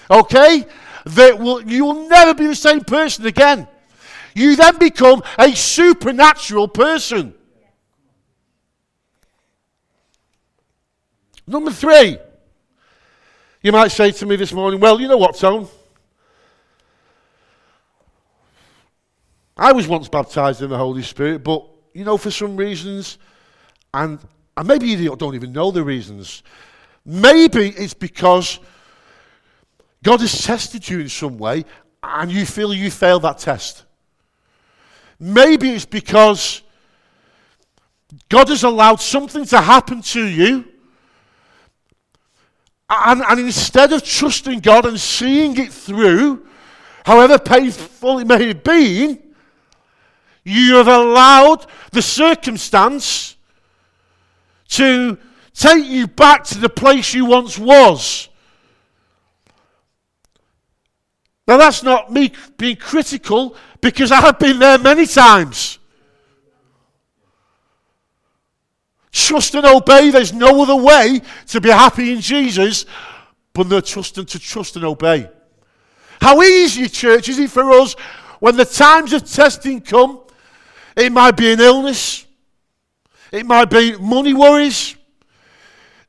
okay? 0.09 0.65
That 1.05 1.39
will, 1.39 1.61
you 1.61 1.85
will 1.85 2.07
never 2.07 2.33
be 2.33 2.47
the 2.47 2.55
same 2.55 2.81
person 2.81 3.25
again. 3.25 3.67
You 4.35 4.55
then 4.55 4.77
become 4.77 5.23
a 5.37 5.55
supernatural 5.55 6.67
person. 6.67 7.33
Number 11.47 11.71
three, 11.71 12.19
you 13.63 13.71
might 13.71 13.87
say 13.87 14.11
to 14.11 14.25
me 14.25 14.35
this 14.35 14.53
morning, 14.53 14.79
well, 14.79 15.01
you 15.01 15.07
know 15.07 15.17
what, 15.17 15.35
Tone? 15.35 15.67
I 19.57 19.73
was 19.73 19.87
once 19.87 20.07
baptized 20.07 20.61
in 20.61 20.69
the 20.69 20.77
Holy 20.77 21.01
Spirit, 21.01 21.43
but, 21.43 21.65
you 21.93 22.05
know, 22.05 22.17
for 22.17 22.31
some 22.31 22.55
reasons, 22.55 23.17
and, 23.93 24.19
and 24.59 24.67
maybe 24.67 24.87
you 24.87 25.15
don't 25.15 25.35
even 25.35 25.53
know 25.53 25.71
the 25.71 25.81
reasons, 25.81 26.43
maybe 27.05 27.69
it's 27.69 27.93
because 27.93 28.59
God 30.03 30.19
has 30.19 30.43
tested 30.43 30.89
you 30.89 30.99
in 30.99 31.07
some 31.07 31.37
way 31.37 31.63
and 32.03 32.29
you 32.29 32.45
feel 32.45 32.73
you 32.73 32.91
failed 32.91 33.21
that 33.21 33.37
test. 33.37 33.85
Maybe 35.17 35.69
it's 35.69 35.85
because 35.85 36.61
God 38.27 38.49
has 38.49 38.63
allowed 38.63 38.99
something 38.99 39.45
to 39.45 39.61
happen 39.61 40.01
to 40.01 40.27
you 40.27 40.65
and, 42.89 43.21
and 43.21 43.39
instead 43.39 43.93
of 43.93 44.03
trusting 44.03 44.59
God 44.59 44.85
and 44.85 44.99
seeing 44.99 45.57
it 45.57 45.71
through, 45.71 46.45
however 47.05 47.39
painful 47.39 48.19
it 48.19 48.27
may 48.27 48.49
have 48.49 48.61
been, 48.65 49.23
you 50.43 50.75
have 50.75 50.89
allowed 50.89 51.65
the 51.93 52.01
circumstance 52.01 53.37
to 54.69 55.17
take 55.53 55.85
you 55.85 56.07
back 56.07 56.43
to 56.45 56.57
the 56.57 56.69
place 56.69 57.13
you 57.13 57.25
once 57.25 57.57
was. 57.57 58.29
Now, 61.47 61.57
that's 61.57 61.81
not 61.81 62.11
me 62.11 62.31
being 62.57 62.75
critical 62.75 63.55
because 63.81 64.11
I 64.11 64.21
have 64.21 64.37
been 64.37 64.59
there 64.59 64.77
many 64.77 65.07
times. 65.07 65.79
Trust 69.11 69.55
and 69.55 69.65
obey. 69.65 70.11
There's 70.11 70.33
no 70.33 70.61
other 70.61 70.75
way 70.75 71.21
to 71.47 71.59
be 71.59 71.69
happy 71.69 72.13
in 72.13 72.21
Jesus 72.21 72.85
but 73.53 73.67
the 73.67 73.81
trust 73.81 74.17
and 74.17 74.27
to 74.27 74.39
trust 74.39 74.75
and 74.75 74.85
obey. 74.85 75.27
How 76.21 76.41
easy, 76.41 76.87
church, 76.87 77.29
is 77.29 77.39
it 77.39 77.49
for 77.49 77.71
us 77.71 77.93
when 78.39 78.55
the 78.55 78.65
times 78.65 79.13
of 79.13 79.29
testing 79.29 79.81
come? 79.81 80.21
It 80.95 81.11
might 81.11 81.35
be 81.35 81.51
an 81.51 81.59
illness, 81.59 82.25
it 83.31 83.45
might 83.45 83.69
be 83.69 83.97
money 83.97 84.33
worries, 84.33 84.95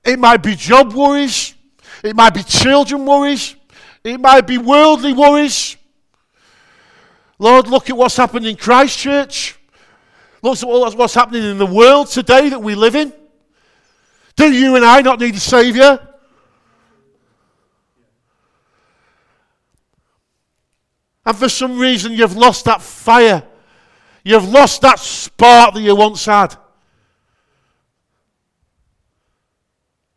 it 0.04 0.18
might 0.18 0.42
be 0.42 0.54
job 0.54 0.92
worries, 0.92 1.54
it 2.02 2.16
might 2.16 2.34
be 2.34 2.42
children 2.42 3.04
worries, 3.04 3.56
it 4.04 4.20
might 4.20 4.46
be 4.46 4.58
worldly 4.58 5.12
worries. 5.12 5.76
Lord, 7.38 7.68
look 7.68 7.88
at 7.88 7.96
what's 7.96 8.16
happened 8.16 8.46
in 8.46 8.54
Christchurch. 8.54 9.58
Look 10.42 10.58
at 10.62 10.96
what's 10.96 11.14
happening 11.14 11.44
in 11.44 11.58
the 11.58 11.66
world 11.66 12.08
today 12.08 12.50
that 12.50 12.58
we 12.58 12.74
live 12.74 12.94
in. 12.94 13.12
Do 14.36 14.52
you 14.52 14.76
and 14.76 14.84
I 14.84 15.00
not 15.00 15.20
need 15.20 15.34
a 15.34 15.40
Saviour? 15.40 16.06
And 21.24 21.36
for 21.36 21.48
some 21.48 21.78
reason, 21.78 22.12
you've 22.12 22.36
lost 22.36 22.64
that 22.64 22.80
fire. 22.80 23.42
You've 24.24 24.48
lost 24.48 24.82
that 24.82 24.98
spark 24.98 25.74
that 25.74 25.80
you 25.80 25.94
once 25.94 26.24
had. 26.24 26.56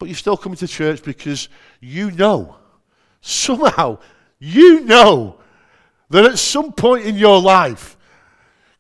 But 0.04 0.10
you're 0.10 0.18
still 0.18 0.36
coming 0.36 0.58
to 0.58 0.68
church 0.68 1.02
because 1.02 1.48
you 1.80 2.12
know, 2.12 2.58
somehow, 3.22 4.00
you 4.38 4.82
know 4.82 5.38
that 6.10 6.26
at 6.26 6.38
some 6.38 6.74
point 6.74 7.06
in 7.06 7.16
your 7.16 7.40
life, 7.40 7.96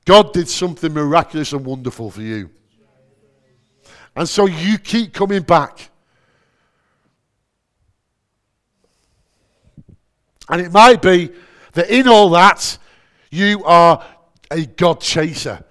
God 0.03 0.33
did 0.33 0.49
something 0.49 0.91
miraculous 0.91 1.53
and 1.53 1.65
wonderful 1.65 2.11
for 2.11 2.21
you. 2.21 2.49
And 4.17 4.27
so 4.27 4.47
you 4.47 4.77
keep 4.77 5.13
coming 5.13 5.43
back. 5.43 5.91
And 10.49 10.59
it 10.59 10.73
might 10.73 11.01
be 11.01 11.31
that 11.71 11.89
in 11.89 12.09
all 12.09 12.31
that, 12.31 12.77
you 13.31 13.63
are 13.63 14.05
a 14.51 14.65
God 14.65 14.99
chaser. 14.99 15.63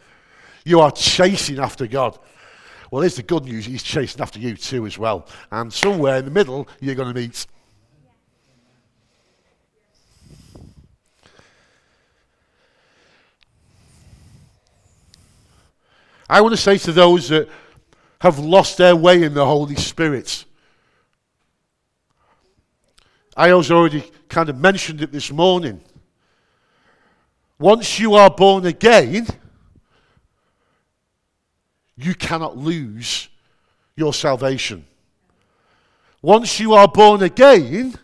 You 0.65 0.81
are 0.81 0.91
chasing 0.91 1.59
after 1.59 1.87
God. 1.87 2.19
Well, 2.93 3.01
here's 3.01 3.17
the 3.17 3.23
good 3.23 3.47
news 3.47 3.65
He's 3.65 3.83
chasing 3.83 4.21
after 4.21 4.39
you 4.39 4.55
too, 4.55 4.85
as 4.85 4.99
well. 4.99 5.27
And 5.51 5.73
somewhere 5.73 6.19
in 6.19 6.27
the 6.27 6.31
middle, 6.31 6.69
you're 6.79 6.95
going 6.95 7.15
to 7.15 7.19
meet. 7.19 7.47
I 16.29 16.43
want 16.43 16.53
to 16.53 16.59
say 16.59 16.77
to 16.77 16.93
those 16.93 17.31
that 17.31 17.49
have 18.21 18.39
lost 18.39 18.77
their 18.77 18.95
way 18.95 19.23
in 19.23 19.33
the 19.33 19.47
Holy 19.47 19.77
Spirit. 19.77 20.45
I 23.35 23.55
was 23.55 23.71
already 23.71 24.05
kind 24.29 24.51
of 24.51 24.59
mentioned 24.59 25.01
it 25.01 25.13
this 25.13 25.33
morning. 25.33 25.81
Once 27.59 27.99
you 27.99 28.13
are 28.17 28.29
born 28.29 28.67
again, 28.67 29.27
you 32.03 32.15
cannot 32.15 32.57
lose 32.57 33.29
your 33.97 34.13
salvation. 34.13 34.85
Once 36.21 36.61
you 36.61 36.75
are 36.75 36.89
born 36.89 37.23
again, 37.23 37.95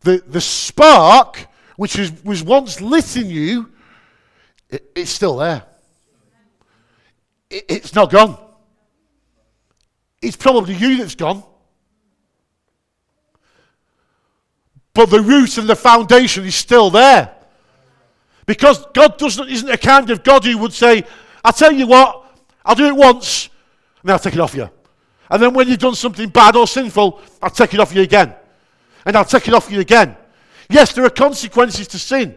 the, 0.00 0.22
the 0.26 0.40
spark 0.40 1.46
which 1.76 1.98
is, 1.98 2.12
was 2.24 2.42
once 2.42 2.80
lit 2.80 3.16
in 3.16 3.28
you, 3.28 3.70
it, 4.70 4.90
it's 4.94 5.10
still 5.10 5.36
there 5.36 5.64
it's 7.50 7.94
not 7.94 8.10
gone. 8.10 8.38
It's 10.22 10.36
probably 10.36 10.74
you 10.74 10.98
that's 10.98 11.14
gone. 11.14 11.42
But 14.94 15.10
the 15.10 15.20
root 15.20 15.58
and 15.58 15.68
the 15.68 15.76
foundation 15.76 16.44
is 16.44 16.54
still 16.54 16.90
there. 16.90 17.34
Because 18.46 18.84
God 18.94 19.18
doesn't, 19.18 19.48
isn't 19.48 19.68
a 19.68 19.76
kind 19.76 20.08
of 20.10 20.22
God 20.22 20.44
who 20.44 20.56
would 20.58 20.72
say, 20.72 21.04
I'll 21.46 21.52
tell 21.52 21.70
you 21.70 21.86
what, 21.86 22.24
I'll 22.64 22.74
do 22.74 22.86
it 22.86 22.96
once, 22.96 23.44
and 24.02 24.08
then 24.08 24.14
I'll 24.14 24.18
take 24.18 24.34
it 24.34 24.40
off 24.40 24.52
you. 24.56 24.68
And 25.30 25.40
then 25.40 25.54
when 25.54 25.68
you've 25.68 25.78
done 25.78 25.94
something 25.94 26.28
bad 26.28 26.56
or 26.56 26.66
sinful, 26.66 27.20
I'll 27.40 27.50
take 27.50 27.72
it 27.72 27.78
off 27.78 27.94
you 27.94 28.02
again. 28.02 28.34
And 29.04 29.14
I'll 29.14 29.24
take 29.24 29.46
it 29.46 29.54
off 29.54 29.70
you 29.70 29.78
again. 29.78 30.16
Yes, 30.68 30.92
there 30.92 31.04
are 31.04 31.10
consequences 31.10 31.86
to 31.86 32.00
sin. 32.00 32.36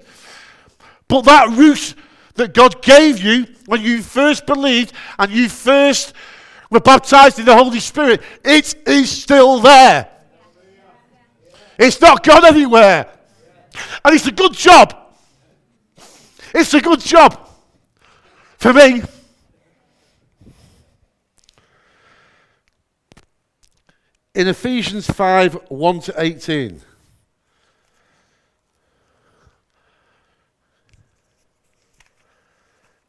But 1.08 1.24
that 1.24 1.50
root 1.58 1.95
that 2.36 2.54
God 2.54 2.84
gave 2.84 3.19
you 3.19 3.48
when 3.65 3.82
you 3.82 4.04
first 4.04 4.45
believed 4.45 4.93
and 5.17 5.32
you 5.32 5.50
first 5.50 6.13
were 6.69 6.80
baptized 6.80 7.39
in 7.39 7.45
the 7.45 7.56
Holy 7.56 7.80
Spirit, 7.80 8.22
it 8.45 8.76
is 8.88 9.10
still 9.10 9.60
there. 9.60 10.08
It's 11.80 12.00
not 12.00 12.24
gone 12.24 12.45
anywhere. 12.45 13.08
And 14.06 14.13
it's 14.13 14.28
a 14.28 14.32
good 14.32 14.54
job. 14.54 14.95
It's 16.54 16.76
a 16.76 16.82
good 16.82 17.00
job 17.00 17.49
För 18.60 18.74
me, 18.74 19.04
In 24.36 24.48
Ephesians 24.48 25.08
5 25.08 25.60
1 25.69 26.02
to 26.02 26.13
18. 26.17 26.82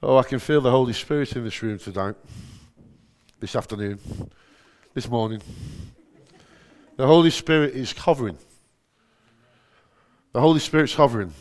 Oh, 0.02 0.16
I 0.16 0.22
can 0.22 0.38
feel 0.38 0.60
the 0.60 0.70
Holy 0.70 0.92
Spirit 0.92 1.36
in 1.36 1.44
this 1.44 1.62
room 1.62 1.78
tonight, 1.78 2.16
this 3.38 3.54
afternoon, 3.54 3.98
this 4.94 5.08
morning. 5.08 5.42
The 6.96 7.06
Holy 7.06 7.30
Spirit 7.30 7.74
is 7.74 7.92
hovering. 7.92 8.38
The 10.32 10.40
Holy 10.40 10.60
Spirit's 10.60 10.94
hovering. 10.94 11.34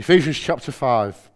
Ephesians 0.00 0.38
chapter 0.38 0.72
5. 0.72 1.30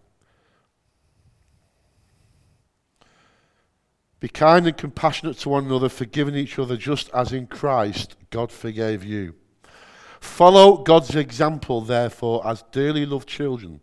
Be 4.20 4.28
kind 4.30 4.66
and 4.66 4.74
compassionate 4.74 5.36
to 5.40 5.50
one 5.50 5.66
another, 5.66 5.90
forgiving 5.90 6.34
each 6.34 6.58
other 6.58 6.78
just 6.78 7.10
as 7.12 7.30
in 7.30 7.46
Christ 7.46 8.16
God 8.30 8.50
forgave 8.50 9.04
you. 9.04 9.34
Follow 10.18 10.78
God's 10.78 11.14
example, 11.14 11.82
therefore, 11.82 12.40
as 12.46 12.64
dearly 12.72 13.04
loved 13.04 13.28
children, 13.28 13.80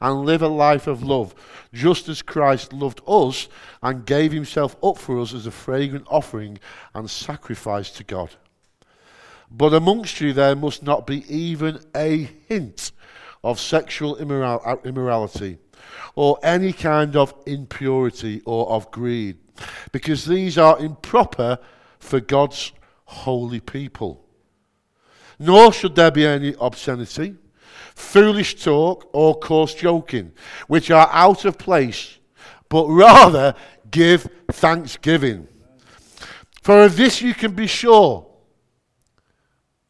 and 0.00 0.26
live 0.26 0.42
a 0.42 0.48
life 0.48 0.88
of 0.88 1.04
love, 1.04 1.32
just 1.72 2.08
as 2.08 2.20
Christ 2.20 2.72
loved 2.72 3.02
us 3.06 3.46
and 3.84 4.04
gave 4.04 4.32
himself 4.32 4.74
up 4.82 4.98
for 4.98 5.20
us 5.20 5.32
as 5.32 5.46
a 5.46 5.52
fragrant 5.52 6.08
offering 6.10 6.58
and 6.92 7.08
sacrifice 7.08 7.88
to 7.92 8.02
God. 8.02 8.30
But 9.48 9.72
amongst 9.72 10.20
you 10.20 10.32
there 10.32 10.56
must 10.56 10.82
not 10.82 11.06
be 11.06 11.24
even 11.32 11.78
a 11.94 12.28
hint 12.48 12.90
of 13.44 13.60
sexual 13.60 14.16
immoral- 14.16 14.62
uh, 14.64 14.76
immorality, 14.84 15.58
or 16.16 16.38
any 16.42 16.72
kind 16.72 17.14
of 17.14 17.32
impurity 17.46 18.42
or 18.44 18.68
of 18.70 18.90
greed, 18.90 19.36
because 19.92 20.24
these 20.24 20.58
are 20.58 20.78
improper 20.80 21.58
for 22.00 22.18
God's 22.18 22.72
holy 23.04 23.60
people 23.60 24.24
nor 25.38 25.72
should 25.72 25.94
there 25.94 26.10
be 26.10 26.26
any 26.26 26.54
obscenity, 26.60 27.34
foolish 27.94 28.62
talk, 28.62 29.08
or 29.12 29.38
coarse 29.38 29.74
joking, 29.74 30.32
which 30.68 30.90
are 30.90 31.08
out 31.12 31.44
of 31.44 31.58
place, 31.58 32.18
but 32.68 32.86
rather 32.88 33.54
give 33.90 34.28
thanksgiving. 34.50 35.48
For 36.62 36.84
of 36.84 36.96
this 36.96 37.20
you 37.20 37.34
can 37.34 37.52
be 37.52 37.66
sure. 37.66 38.26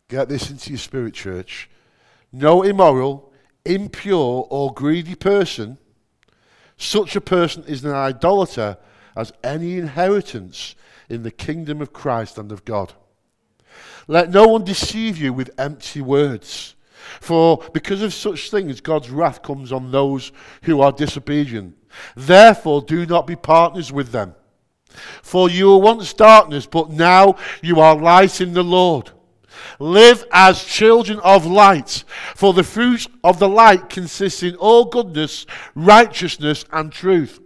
Get 0.08 0.28
this 0.28 0.50
into 0.50 0.70
your 0.70 0.78
spirit, 0.78 1.14
church. 1.14 1.70
No 2.32 2.62
immoral, 2.62 3.32
impure, 3.64 4.46
or 4.50 4.72
greedy 4.72 5.14
person, 5.14 5.79
such 6.77 7.16
a 7.16 7.20
person 7.20 7.64
is 7.66 7.85
an 7.85 7.92
idolater, 7.92 8.77
as 9.16 9.33
any 9.42 9.79
inheritance 9.79 10.74
in 11.09 11.22
the 11.22 11.31
kingdom 11.31 11.81
of 11.81 11.92
Christ 11.92 12.38
and 12.38 12.50
of 12.50 12.64
God. 12.64 12.92
Let 14.07 14.31
no 14.31 14.46
one 14.46 14.64
deceive 14.64 15.16
you 15.16 15.33
with 15.33 15.50
empty 15.59 16.00
words. 16.00 16.74
For 17.20 17.62
because 17.72 18.03
of 18.03 18.14
such 18.14 18.50
things, 18.50 18.81
God's 18.81 19.11
wrath 19.11 19.42
comes 19.42 19.72
on 19.72 19.90
those 19.90 20.33
who 20.62 20.81
are 20.81 20.92
disobedient. 20.92 21.77
Therefore, 22.16 22.83
do 22.83 23.07
not 23.07 23.27
be 23.27 23.37
partners 23.37 23.92
with 23.92 24.11
them. 24.11 24.35
For 25.22 25.50
you 25.50 25.70
were 25.70 25.79
once 25.79 26.12
darkness, 26.12 26.66
but 26.66 26.90
now 26.90 27.37
you 27.62 27.81
are 27.81 27.96
light 27.96 28.40
in 28.40 28.53
the 28.53 28.62
Lord. 28.62 29.11
Live 29.78 30.24
as 30.32 30.64
children 30.64 31.20
of 31.20 31.46
light, 31.46 32.04
for 32.34 32.52
the 32.52 32.64
fruit 32.64 33.06
of 33.22 33.38
the 33.38 33.48
light 33.48 33.88
consists 33.88 34.42
in 34.42 34.54
all 34.56 34.84
goodness, 34.84 35.46
righteousness, 35.74 36.64
and 36.72 36.92
truth. 36.92 37.40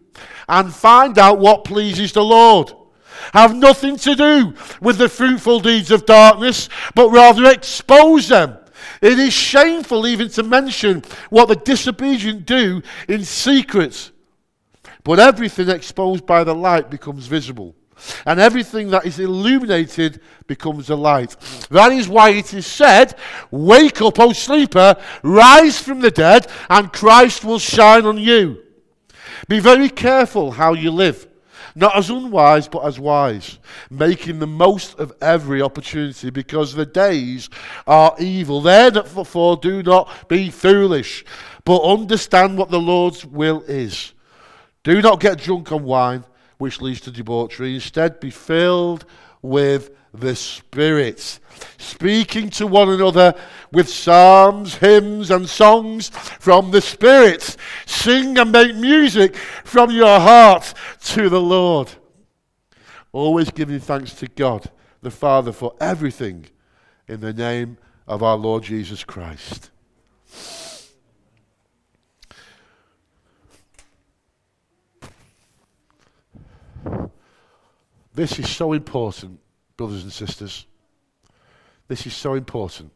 And 0.49 0.75
find 0.75 1.19
out 1.19 1.39
what 1.39 1.65
pleases 1.65 2.13
the 2.13 2.25
Lord 2.25 2.73
have 3.33 3.55
nothing 3.55 3.97
to 3.99 4.15
do 4.15 4.55
with 4.81 4.99
the 4.99 5.09
fruitful 5.09 5.61
deeds 5.61 5.91
of 5.91 6.07
darkness, 6.07 6.69
but 6.95 7.11
rather 7.11 7.47
expose 7.47 8.29
them. 8.29 8.57
It 9.01 9.19
is 9.19 9.33
shameful 9.33 10.07
even 10.07 10.29
to 10.31 10.43
mention 10.43 11.03
what 11.31 11.49
the 11.49 11.57
disobedient 11.57 12.47
do 12.47 12.83
in 13.09 13.25
secret. 13.25 14.11
But 15.05 15.19
everything 15.19 15.69
exposed 15.69 16.27
by 16.27 16.45
the 16.45 16.55
light 16.55 16.91
becomes 16.91 17.27
visible, 17.27 17.75
and 18.27 18.41
everything 18.41 18.91
that 18.91 19.07
is 19.07 19.19
illuminated 19.19 20.21
becomes 20.47 20.91
a 20.91 20.97
light. 20.97 21.37
That 21.71 21.93
is 21.93 22.09
why 22.09 22.31
it 22.31 22.55
is 22.55 22.67
said, 22.67 23.15
Wake 23.51 24.01
up, 24.03 24.19
O 24.19 24.33
sleeper, 24.33 24.97
rise 25.23 25.81
from 25.81 26.01
the 26.01 26.11
dead, 26.11 26.47
and 26.69 26.93
Christ 26.93 27.45
will 27.45 27.59
shine 27.59 28.07
on 28.07 28.19
you. 28.19 28.63
Be 29.49 29.61
very 29.61 29.89
careful 29.89 30.51
how 30.51 30.75
you 30.75 30.91
live 30.91 31.29
not 31.79 31.97
as 31.97 32.11
unwise, 32.11 32.67
but 32.67 32.85
as 32.85 32.99
wise, 32.99 33.61
making 33.89 34.41
the 34.41 34.47
most 34.49 34.99
of 34.99 35.13
every 35.21 35.63
opportunity, 35.63 36.29
because 36.29 36.75
the 36.75 36.85
days 36.85 37.49
are 37.87 38.17
evil. 38.19 38.61
Therefore, 38.61 39.57
do 39.57 39.85
not 39.85 40.29
be 40.29 40.51
foolish, 40.51 41.25
but 41.65 41.79
understand 41.79 42.59
what 42.59 42.71
the 42.71 42.81
Lord's 42.81 43.25
will 43.25 43.63
is. 43.63 44.13
Do 44.83 45.01
not 45.01 45.21
get 45.21 45.39
drunk 45.39 45.71
on 45.71 45.85
wine, 45.85 46.25
which 46.59 46.81
leads 46.81 47.01
to 47.03 47.11
debauchery. 47.11 47.75
Instead, 47.75 48.21
be 48.21 48.31
filled 48.31 49.05
with 49.43 49.91
the 50.13 50.35
Spirit, 50.35 51.39
speaking 51.77 52.51
to 52.51 52.67
one 52.67 52.89
another 52.89 53.35
with 53.73 53.89
psalms, 53.89 54.77
hymns, 54.77 55.31
and 55.31 55.49
songs 55.49 56.09
from 56.09 56.71
the 56.71 56.81
Spirit. 56.81 57.57
Sing 57.87 58.39
and 58.39 58.53
make 58.53 58.75
music 58.75 59.37
from 59.37 59.91
your 59.91 60.19
heart 60.21 60.75
to 61.03 61.29
the 61.29 61.41
Lord. 61.41 61.91
Always 63.13 63.51
giving 63.51 63.81
thanks 63.81 64.13
to 64.15 64.29
God 64.29 64.71
the 65.03 65.11
Father 65.11 65.53
for 65.53 65.75
everything 65.81 66.47
in 67.07 67.21
the 67.21 67.33
name 67.33 67.79
of 68.07 68.23
our 68.23 68.37
Lord 68.37 68.65
Jesus 68.65 69.05
Christ. 69.05 69.71
This 78.19 78.37
is 78.41 78.51
so 78.51 78.73
important 78.73 79.39
brothers 79.77 80.03
and 80.03 80.13
sisters. 80.13 80.67
This 81.87 82.05
is 82.05 82.17
so 82.17 82.35
important. 82.35 82.91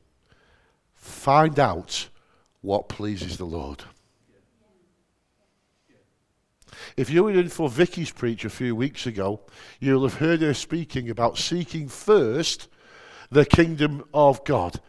Find 0.96 1.60
out 1.60 2.08
what 2.60 2.88
pleases 2.88 3.36
the 3.36 3.44
Lord. 3.44 3.84
If 6.96 7.08
you 7.08 7.22
were 7.22 7.30
in 7.30 7.50
for 7.50 7.68
Vicky's 7.68 8.10
preach 8.10 8.44
a 8.44 8.50
few 8.50 8.74
weeks 8.74 9.06
ago, 9.06 9.42
you'll 9.78 10.02
have 10.02 10.18
heard 10.18 10.40
her 10.40 10.54
speaking 10.54 11.08
about 11.08 11.38
seeking 11.38 11.86
first 11.86 12.66
the 13.30 13.46
kingdom 13.46 14.02
of 14.12 14.44
God. 14.44 14.80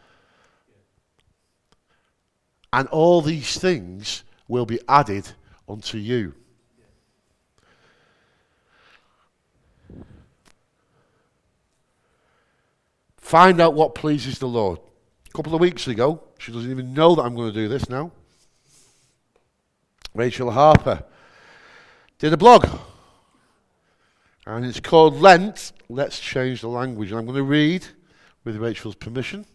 And 2.74 2.88
all 2.88 3.22
these 3.22 3.60
things 3.60 4.24
will 4.48 4.66
be 4.66 4.80
added 4.90 5.30
unto 5.70 6.00
you. 6.00 6.34
Find 13.24 13.62
out 13.62 13.74
what 13.74 13.96
pleases 13.96 14.38
the 14.38 14.50
Lord. 14.50 14.80
A 15.30 15.32
couple 15.32 15.56
of 15.56 15.62
weeks 15.62 15.88
ago, 15.88 16.22
she 16.38 16.52
doesn't 16.52 16.70
even 16.70 16.94
know 16.94 17.16
that 17.16 17.22
I'm 17.22 17.36
going 17.36 17.48
to 17.48 17.54
do 17.54 17.70
this 17.70 17.90
now. 17.90 18.12
Rachel 20.14 20.52
Harper 20.52 21.06
did 22.20 22.34
a 22.34 22.38
blog. 22.38 22.68
And 24.46 24.66
it's 24.66 24.82
called 24.82 25.22
Lent. 25.22 25.72
Let's 25.88 26.20
change 26.20 26.60
the 26.60 26.68
language. 26.68 27.12
And 27.12 27.18
I'm 27.18 27.26
going 27.26 27.38
to 27.38 27.44
read, 27.44 27.88
with 28.44 28.58
Rachel's 28.58 28.96
permission, 28.96 29.46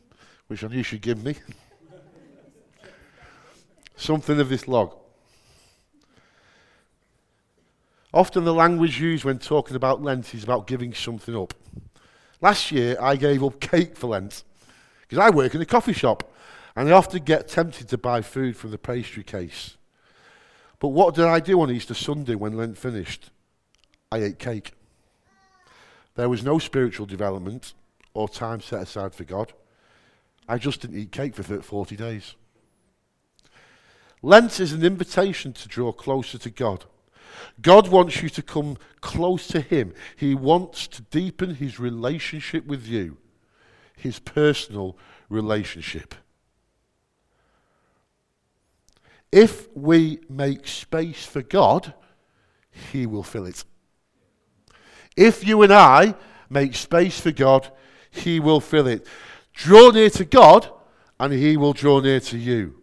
which 0.46 0.64
I 0.64 0.68
knew 0.68 0.82
she'd 0.82 1.02
give 1.02 1.22
me, 1.22 1.36
something 3.96 4.40
of 4.40 4.48
this 4.48 4.66
log. 4.66 4.96
Often 8.14 8.44
the 8.44 8.54
language 8.54 8.98
used 8.98 9.24
when 9.24 9.38
talking 9.38 9.76
about 9.76 10.02
Lent 10.02 10.34
is 10.34 10.42
about 10.42 10.66
giving 10.66 10.94
something 10.94 11.36
up. 11.36 11.52
Last 12.40 12.70
year, 12.70 12.96
I 13.00 13.16
gave 13.16 13.42
up 13.42 13.60
cake 13.60 13.96
for 13.96 14.08
Lent 14.08 14.44
because 15.02 15.18
I 15.18 15.30
work 15.30 15.54
in 15.54 15.60
a 15.60 15.66
coffee 15.66 15.92
shop 15.92 16.32
and 16.76 16.88
I 16.88 16.92
often 16.92 17.24
get 17.24 17.48
tempted 17.48 17.88
to 17.88 17.98
buy 17.98 18.22
food 18.22 18.56
from 18.56 18.70
the 18.70 18.78
pastry 18.78 19.24
case. 19.24 19.76
But 20.78 20.88
what 20.88 21.14
did 21.14 21.24
I 21.24 21.40
do 21.40 21.60
on 21.60 21.70
Easter 21.70 21.94
Sunday 21.94 22.36
when 22.36 22.56
Lent 22.56 22.78
finished? 22.78 23.30
I 24.12 24.18
ate 24.18 24.38
cake. 24.38 24.72
There 26.14 26.28
was 26.28 26.44
no 26.44 26.58
spiritual 26.58 27.06
development 27.06 27.74
or 28.14 28.28
time 28.28 28.60
set 28.60 28.82
aside 28.82 29.14
for 29.14 29.24
God. 29.24 29.52
I 30.48 30.58
just 30.58 30.80
didn't 30.80 30.98
eat 30.98 31.12
cake 31.12 31.34
for 31.34 31.42
40 31.42 31.96
days. 31.96 32.34
Lent 34.22 34.60
is 34.60 34.72
an 34.72 34.84
invitation 34.84 35.52
to 35.52 35.68
draw 35.68 35.92
closer 35.92 36.38
to 36.38 36.50
God. 36.50 36.84
God 37.60 37.88
wants 37.88 38.22
you 38.22 38.28
to 38.30 38.42
come 38.42 38.76
close 39.00 39.46
to 39.48 39.60
Him. 39.60 39.94
He 40.16 40.34
wants 40.34 40.86
to 40.88 41.02
deepen 41.02 41.56
His 41.56 41.78
relationship 41.78 42.66
with 42.66 42.86
you, 42.86 43.16
His 43.96 44.18
personal 44.18 44.96
relationship. 45.28 46.14
If 49.30 49.74
we 49.76 50.20
make 50.28 50.66
space 50.66 51.24
for 51.24 51.42
God, 51.42 51.92
He 52.92 53.06
will 53.06 53.22
fill 53.22 53.46
it. 53.46 53.64
If 55.16 55.46
you 55.46 55.62
and 55.62 55.72
I 55.72 56.14
make 56.48 56.74
space 56.74 57.20
for 57.20 57.32
God, 57.32 57.70
He 58.10 58.40
will 58.40 58.60
fill 58.60 58.86
it. 58.86 59.06
Draw 59.52 59.90
near 59.90 60.10
to 60.10 60.24
God, 60.24 60.70
and 61.20 61.32
He 61.32 61.56
will 61.56 61.72
draw 61.72 62.00
near 62.00 62.20
to 62.20 62.38
you. 62.38 62.77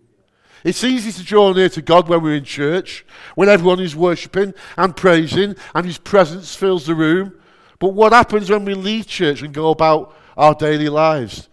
It's 0.65 0.83
easy 0.83 1.11
to 1.11 1.23
draw 1.23 1.53
near 1.53 1.69
to 1.69 1.81
God 1.83 2.09
when 2.09 2.23
we're 2.23 2.37
in 2.37 2.43
church, 2.43 3.05
when 3.35 3.49
everyone 3.49 3.79
is 3.79 3.95
worshipping 3.95 4.55
and 4.75 4.97
praising, 4.97 5.55
and 5.75 5.85
His 5.85 5.99
presence 5.99 6.55
fills 6.55 6.87
the 6.87 6.95
room. 6.95 7.35
But 7.77 7.89
what 7.89 8.13
happens 8.13 8.49
when 8.49 8.65
we 8.65 8.73
leave 8.73 9.05
church 9.05 9.43
and 9.43 9.53
go 9.53 9.69
about 9.69 10.17
our 10.35 10.55
daily 10.55 10.89
lives? 10.89 11.49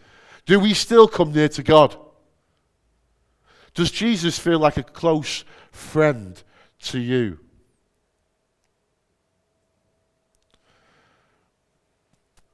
Do 0.46 0.58
we 0.58 0.72
still 0.72 1.06
come 1.06 1.30
near 1.30 1.50
to 1.50 1.62
God? 1.62 1.94
Does 3.74 3.90
Jesus 3.90 4.38
feel 4.38 4.58
like 4.58 4.78
a 4.78 4.82
close 4.82 5.44
friend 5.72 6.42
to 6.84 6.98
you? 6.98 7.38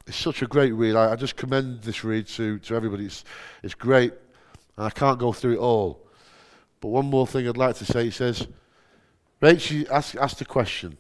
It's 0.09 0.17
such 0.17 0.43
a 0.43 0.47
great 0.49 0.73
read. 0.73 0.97
I, 0.97 1.13
I 1.13 1.15
just 1.15 1.37
commend 1.37 1.83
this 1.83 2.03
read 2.03 2.27
to, 2.29 2.59
to 2.59 2.75
everybody. 2.75 3.07
It's, 3.07 3.25
it's 3.63 3.75
great, 3.75 4.13
and 4.77 4.87
I 4.87 4.91
can't 4.91 5.21
go 5.21 5.33
through 5.33 5.55
it 5.55 5.59
all. 5.59 6.08
But 6.81 6.89
one 6.89 7.07
more 7.07 7.27
thing 7.27 7.49
I'd 7.49 7.57
like 7.57 7.77
to 7.77 7.85
say. 7.85 8.05
He 8.05 8.11
says, 8.11 8.47
Rachel 9.41 9.85
asked, 9.91 10.17
asked 10.17 10.41
a 10.41 10.45
question. 10.45 10.99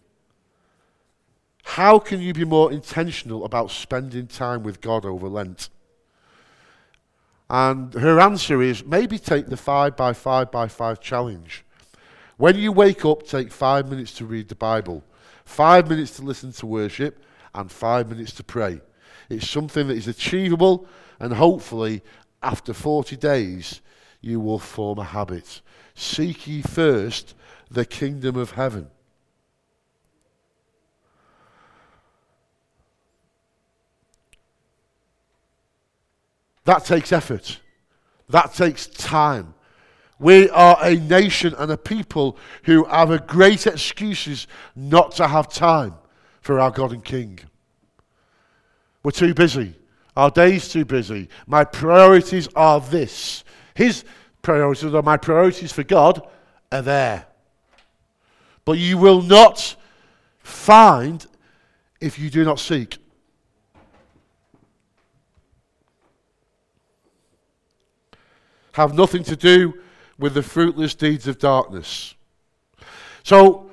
How 1.65 1.99
can 1.99 2.21
you 2.21 2.33
be 2.33 2.45
more 2.45 2.73
intentional 2.73 3.45
about 3.45 3.71
spending 3.71 4.27
time 4.27 4.63
with 4.63 4.81
God 4.81 5.05
over 5.05 5.29
Lent? 5.29 5.69
And 7.51 7.93
her 7.95 8.21
answer 8.21 8.63
is 8.63 8.85
maybe 8.85 9.19
take 9.19 9.47
the 9.47 9.57
5 9.57 9.97
by 9.97 10.13
5 10.13 10.51
by 10.51 10.69
5 10.69 11.01
challenge. 11.01 11.65
When 12.39 12.57
you 12.57 12.71
wake 12.71 13.05
up, 13.05 13.27
take 13.27 13.51
five 13.51 13.91
minutes 13.91 14.13
to 14.15 14.25
read 14.25 14.49
the 14.49 14.55
Bible, 14.55 15.03
five 15.45 15.89
minutes 15.89 16.17
to 16.17 16.23
listen 16.23 16.53
to 16.53 16.67
worship, 16.67 17.25
and 17.53 17.71
five 17.71 18.09
minutes 18.09 18.33
to 18.35 18.45
pray. 18.45 18.81
It's 19.29 19.49
something 19.49 19.89
that 19.89 19.97
is 19.97 20.07
achievable, 20.07 20.87
and 21.19 21.33
hopefully, 21.33 22.03
after 22.41 22.73
40 22.73 23.17
days, 23.17 23.81
you 24.21 24.41
will 24.41 24.59
form 24.59 24.99
a 24.99 25.05
habit. 25.05 25.61
Seek 25.95 26.47
ye 26.47 26.63
first 26.63 27.35
the 27.71 27.85
kingdom 27.85 28.37
of 28.37 28.53
heaven. 28.53 28.89
That 36.65 36.85
takes 36.85 37.13
effort. 37.13 37.61
That 38.29 38.53
takes 38.53 38.87
time. 38.87 39.55
We 40.19 40.51
are 40.51 40.77
a 40.83 40.97
nation 40.97 41.55
and 41.57 41.71
a 41.71 41.77
people 41.77 42.37
who 42.65 42.85
have 42.85 43.11
a 43.11 43.21
great 43.21 43.67
excuses 43.67 44.47
not 44.75 45.13
to 45.13 45.29
have 45.29 45.49
time 45.49 45.95
for 46.41 46.61
our 46.61 46.71
God 46.71 46.93
and 46.93 47.05
King. 47.05 47.39
We're 49.03 49.13
too 49.13 49.33
busy. 49.33 49.77
Our 50.17 50.31
day's 50.31 50.69
too 50.69 50.85
busy. 50.85 51.29
My 51.47 51.65
priorities 51.65 52.49
are 52.57 52.81
this. 52.81 53.45
His 53.79 54.03
priorities 54.43 54.93
or 54.93 55.05
my 55.05 55.17
priorities 55.17 55.71
for 55.71 55.85
God 55.85 56.21
are 56.73 56.83
there. 56.83 57.27
But 58.65 58.73
you 58.73 58.99
will 58.99 59.23
not 59.23 59.77
find 60.41 61.25
if 62.01 62.19
you 62.19 62.29
do 62.29 62.45
not 62.45 62.59
seek. 62.59 62.99
have 68.73 68.95
nothing 68.95 69.25
to 69.25 69.35
do 69.37 69.75
with 70.19 70.35
the 70.35 70.43
fruitless 70.43 70.95
deeds 70.95 71.27
of 71.27 71.39
darkness. 71.39 72.15
So, 73.23 73.71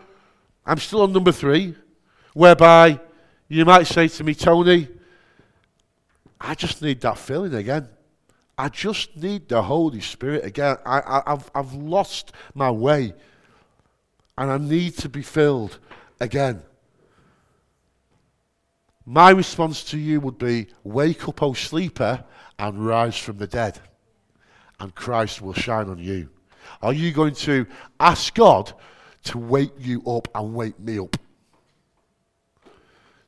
I'm 0.65 0.79
still 0.79 1.01
on 1.01 1.13
number 1.13 1.31
three, 1.31 1.75
whereby 2.33 2.99
you 3.47 3.65
might 3.65 3.85
say 3.85 4.07
to 4.07 4.23
me, 4.23 4.33
Tony, 4.33 4.87
I 6.41 6.55
just 6.55 6.81
need 6.81 7.01
that 7.01 7.19
feeling 7.19 7.53
again. 7.53 7.87
I 8.57 8.69
just 8.69 9.17
need 9.17 9.49
the 9.49 9.61
Holy 9.63 10.01
Spirit 10.01 10.45
again. 10.45 10.77
I, 10.85 11.21
have 11.27 11.51
I've 11.53 11.73
lost 11.73 12.31
my 12.53 12.71
way 12.71 13.13
and 14.37 14.51
I 14.51 14.57
need 14.57 14.97
to 14.99 15.09
be 15.09 15.21
filled 15.21 15.79
again. 16.19 16.61
My 19.05 19.29
response 19.29 19.83
to 19.85 19.97
you 19.97 20.19
would 20.21 20.37
be 20.37 20.67
wake 20.83 21.27
up, 21.27 21.43
O 21.43 21.53
sleeper, 21.53 22.23
and 22.57 22.85
rise 22.85 23.17
from 23.17 23.37
the 23.37 23.47
dead 23.47 23.79
and 24.79 24.93
Christ 24.93 25.41
will 25.41 25.53
shine 25.53 25.89
on 25.89 25.97
you? 25.97 26.29
Are 26.81 26.93
you 26.93 27.11
going 27.11 27.35
to 27.35 27.65
ask 27.99 28.33
God 28.33 28.73
to 29.25 29.37
wake 29.37 29.73
you 29.79 30.01
up 30.05 30.27
and 30.35 30.53
wake 30.53 30.79
me 30.79 30.99
up? 30.99 31.17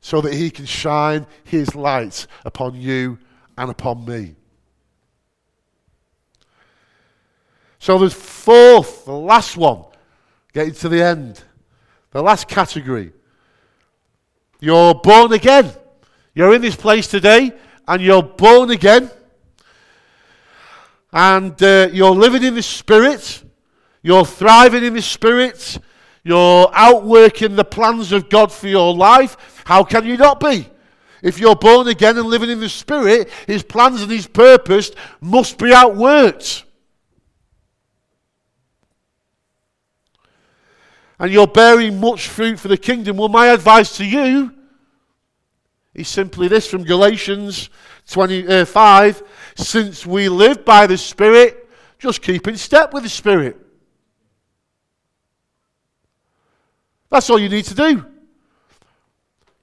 So 0.00 0.20
that 0.20 0.34
he 0.34 0.50
can 0.50 0.64
shine 0.64 1.26
his 1.44 1.74
light 1.74 2.26
upon 2.44 2.74
you 2.74 3.18
and 3.56 3.70
upon 3.70 4.04
me. 4.04 4.36
So 7.78 7.98
there's 7.98 8.14
fourth, 8.14 9.04
the 9.04 9.12
last 9.12 9.56
one, 9.56 9.84
getting 10.52 10.74
to 10.74 10.88
the 10.88 11.02
end. 11.02 11.42
The 12.10 12.22
last 12.22 12.48
category. 12.48 13.12
You're 14.60 14.94
born 14.94 15.32
again. 15.32 15.70
You're 16.34 16.54
in 16.54 16.62
this 16.62 16.76
place 16.76 17.06
today 17.06 17.52
and 17.86 18.02
you're 18.02 18.22
born 18.22 18.70
again 18.70 19.10
and 21.12 21.60
uh, 21.62 21.88
you're 21.92 22.10
living 22.10 22.42
in 22.42 22.54
the 22.54 22.62
Spirit, 22.62 23.42
you're 24.02 24.24
thriving 24.24 24.84
in 24.84 24.94
the 24.94 25.02
Spirit, 25.02 25.78
you're 26.22 26.70
outworking 26.72 27.56
the 27.56 27.64
plans 27.64 28.12
of 28.12 28.28
God 28.28 28.52
for 28.52 28.68
your 28.68 28.94
life, 28.94 29.62
how 29.64 29.82
can 29.84 30.04
you 30.04 30.16
not 30.16 30.40
be? 30.40 30.68
If 31.22 31.38
you're 31.40 31.56
born 31.56 31.88
again 31.88 32.16
and 32.18 32.28
living 32.28 32.50
in 32.50 32.60
the 32.60 32.68
Spirit, 32.68 33.30
His 33.46 33.62
plans 33.62 34.02
and 34.02 34.10
His 34.10 34.26
purpose 34.26 34.90
must 35.20 35.58
be 35.58 35.70
outworked. 35.70 36.64
And 41.18 41.32
you're 41.32 41.46
bearing 41.46 42.00
much 42.00 42.28
fruit 42.28 42.60
for 42.60 42.68
the 42.68 42.76
kingdom. 42.76 43.16
Well, 43.16 43.28
my 43.28 43.48
advice 43.48 43.96
to 43.96 44.04
you 44.04 44.54
is 45.94 46.08
simply 46.08 46.48
this 46.48 46.68
from 46.68 46.84
Galatians 46.84 47.70
25 48.08 49.22
uh, 49.22 49.24
since 49.56 50.06
we 50.06 50.28
live 50.28 50.64
by 50.64 50.86
the 50.86 50.96
Spirit, 50.96 51.68
just 51.98 52.22
keep 52.22 52.46
in 52.46 52.56
step 52.56 52.94
with 52.94 53.02
the 53.02 53.08
Spirit. 53.08 53.56
That's 57.10 57.28
all 57.30 57.38
you 57.38 57.48
need 57.48 57.64
to 57.64 57.74
do. 57.74 58.04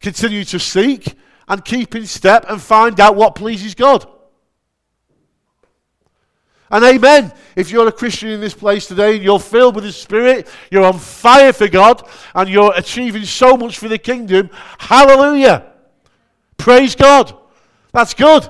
Continue 0.01 0.43
to 0.45 0.59
seek 0.59 1.15
and 1.47 1.63
keep 1.63 1.95
in 1.95 2.05
step 2.05 2.45
and 2.49 2.61
find 2.61 2.99
out 2.99 3.15
what 3.15 3.35
pleases 3.35 3.75
God. 3.75 4.05
And 6.71 6.83
amen. 6.83 7.31
If 7.55 7.71
you're 7.71 7.87
a 7.87 7.91
Christian 7.91 8.29
in 8.29 8.41
this 8.41 8.53
place 8.53 8.87
today 8.87 9.15
and 9.15 9.23
you're 9.23 9.39
filled 9.39 9.75
with 9.75 9.83
the 9.83 9.91
Spirit, 9.91 10.47
you're 10.71 10.85
on 10.85 10.97
fire 10.97 11.53
for 11.53 11.67
God, 11.67 12.07
and 12.33 12.49
you're 12.49 12.73
achieving 12.75 13.23
so 13.23 13.55
much 13.55 13.77
for 13.77 13.87
the 13.87 13.99
kingdom, 13.99 14.49
hallelujah. 14.79 15.71
Praise 16.57 16.95
God. 16.95 17.37
That's 17.91 18.13
good. 18.13 18.49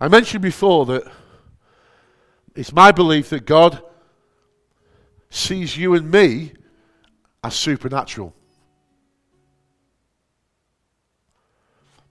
I 0.00 0.08
mentioned 0.08 0.42
before 0.42 0.86
that 0.86 1.02
it's 2.54 2.72
my 2.72 2.90
belief 2.90 3.28
that 3.30 3.44
God 3.44 3.82
sees 5.28 5.76
you 5.76 5.94
and 5.94 6.10
me 6.10 6.52
as 7.42 7.54
supernatural. 7.54 8.34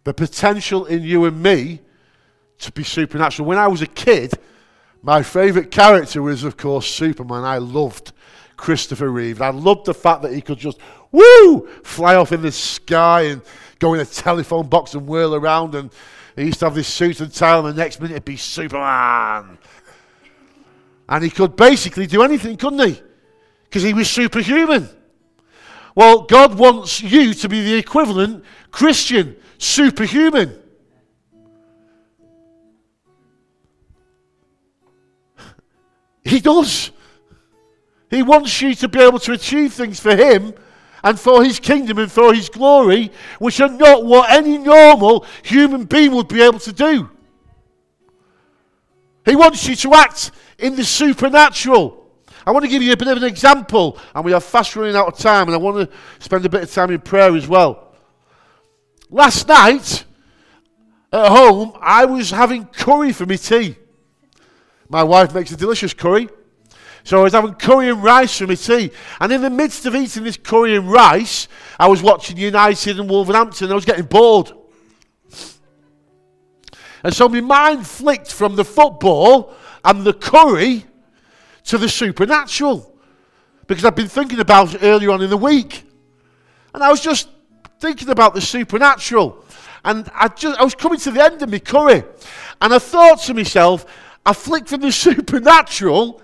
The 0.04 0.14
potential 0.14 0.86
in 0.86 1.03
you 1.03 1.26
and 1.26 1.41
me 1.41 1.82
to 2.60 2.72
be 2.72 2.84
supernatural. 2.84 3.47
When 3.47 3.58
I 3.58 3.68
was 3.68 3.82
a 3.82 3.88
kid, 3.88 4.34
my 5.01 5.24
favourite 5.24 5.72
character 5.72 6.22
was, 6.22 6.43
of 6.43 6.58
course, 6.58 6.88
Superman. 6.88 7.43
I 7.43 7.58
loved 7.58 8.12
Christopher 8.58 9.10
Reeve. 9.10 9.41
I 9.41 9.49
loved 9.49 9.86
the 9.86 9.93
fact 9.93 10.24
that 10.24 10.34
he 10.34 10.41
could 10.41 10.58
just, 10.58 10.80
woo, 11.12 11.68
fly 11.84 12.16
off 12.16 12.32
in 12.32 12.41
the 12.41 12.51
sky 12.51 13.24
and 13.24 13.41
go 13.80 13.93
in 13.93 13.99
a 13.99 14.06
telephone 14.06 14.68
box 14.68 14.93
and 14.93 15.08
whirl 15.08 15.36
around 15.36 15.76
and 15.76 15.91
he 16.36 16.45
used 16.45 16.60
to 16.60 16.66
have 16.66 16.76
this 16.76 16.88
suit 16.88 17.20
and 17.20 17.34
tie, 17.34 17.58
and 17.58 17.68
the 17.68 17.74
next 17.74 17.99
minute 17.99 18.14
it'd 18.14 18.26
be 18.26 18.38
Superman. 18.38 19.58
And 21.10 21.24
he 21.24 21.30
could 21.30 21.56
basically 21.56 22.08
do 22.08 22.22
anything, 22.22 22.56
couldn't 22.56 22.88
he? 22.88 23.01
Because 23.64 23.84
he 23.84 23.93
was 23.93 24.10
superhuman. 24.10 24.89
Well, 26.00 26.22
God 26.22 26.58
wants 26.58 27.02
you 27.02 27.34
to 27.34 27.50
be 27.50 27.62
the 27.62 27.76
equivalent 27.76 28.45
Christian, 28.72 29.36
superhuman. 29.58 30.58
He 36.24 36.39
does. 36.39 36.91
He 38.10 38.24
wants 38.24 38.62
you 38.62 38.76
to 38.76 38.88
be 38.88 39.02
able 39.02 39.20
to 39.20 39.34
achieve 39.34 39.74
things 39.74 40.00
for 40.00 40.16
Him 40.16 40.54
and 41.04 41.20
for 41.20 41.43
his 41.43 41.60
kingdom 41.60 41.97
and 41.97 42.10
for 42.10 42.34
his 42.34 42.47
glory, 42.47 43.12
which 43.39 43.60
are 43.60 43.68
not 43.68 44.06
what 44.06 44.32
any 44.32 44.58
normal 44.58 45.26
human 45.43 45.84
being 45.84 46.14
would 46.14 46.30
be 46.30 46.41
able 46.41 46.60
to 46.60 46.72
do. 46.72 47.10
He 49.26 49.36
wants 49.36 49.68
you 49.68 49.76
to 49.76 49.93
act 49.95 50.32
in 50.58 50.78
the 50.78 50.86
supernatural. 50.86 51.99
I 52.50 52.52
want 52.52 52.66
to 52.66 52.72
give 52.72 52.82
you 52.82 52.91
a 52.91 52.97
bit 52.97 53.08
of 53.08 53.18
an 53.18 53.26
example, 53.26 54.00
and 54.16 54.26
we 54.26 54.34
are 54.34 54.39
fast 54.39 54.76
running 54.76 54.95
out 54.95 55.08
of 55.08 55.20
time, 55.20 55.47
and 55.47 55.54
I 55.54 55.58
want 55.58 55.88
to 55.88 55.95
spend 56.18 56.43
a 56.47 56.50
bit 56.50 56.64
of 56.64 56.74
time 56.74 56.89
in 56.89 57.00
prayer 57.00 57.36
as 57.36 57.47
well. 57.47 57.93
Last 59.12 59.47
night, 59.47 60.04
at 61.14 61.28
home, 61.28 61.74
I 61.80 62.06
was 62.06 62.32
having 62.32 62.66
curry 62.66 63.14
for 63.14 63.28
my 63.28 63.36
tea. 63.36 63.76
My 64.89 65.04
wife 65.04 65.32
makes 65.32 65.52
a 65.52 65.58
delicious 65.58 65.93
curry. 65.93 66.28
So 67.04 67.20
I 67.20 67.22
was 67.22 67.34
having 67.34 67.54
curry 67.54 67.89
and 67.89 68.02
rice 68.02 68.39
for 68.39 68.47
my 68.47 68.56
tea. 68.56 68.89
And 69.20 69.32
in 69.32 69.43
the 69.43 69.52
midst 69.52 69.86
of 69.86 69.93
eating 69.93 70.24
this 70.24 70.38
curry 70.38 70.76
and 70.76 70.91
rice, 70.91 71.47
I 71.80 71.88
was 71.88 72.02
watching 72.02 72.38
United 72.38 73.00
and 73.00 73.08
Wolverhampton. 73.08 73.72
I 73.72 73.76
was 73.76 73.86
getting 73.86 74.06
bored. 74.06 74.52
And 77.04 77.14
so 77.14 77.30
my 77.30 77.41
mind 77.41 77.86
flicked 77.86 78.34
from 78.34 78.56
the 78.56 78.66
football 78.66 79.54
and 79.86 80.04
the 80.04 80.14
curry 80.14 80.88
to 81.70 81.78
the 81.78 81.89
supernatural. 81.89 82.95
Because 83.65 83.86
I've 83.86 83.95
been 83.95 84.07
thinking 84.07 84.39
about 84.39 84.76
it 84.76 84.84
earlier 84.84 85.11
on 85.11 85.22
in 85.22 85.30
the 85.30 85.38
week. 85.38 85.84
And 86.74 86.84
I 86.84 86.89
was 86.89 87.01
just 87.01 87.30
thinking 87.80 88.09
about 88.09 88.34
the 88.34 88.41
supernatural. 88.41 89.43
And 89.84 90.09
I, 90.13 90.28
just, 90.28 90.59
I 90.59 90.63
was 90.63 90.76
coming 90.76 90.99
to 90.99 91.11
the 91.11 91.24
end 91.24 91.41
of 91.41 91.49
my 91.49 91.59
curry. 91.59 92.03
And 92.61 92.74
I 92.74 92.80
thought 92.80 93.22
to 93.22 93.34
myself, 93.34 93.86
I 94.26 94.34
flicked 94.34 94.70
from 94.70 94.82
the 94.82 94.91
supernatural 95.07 96.22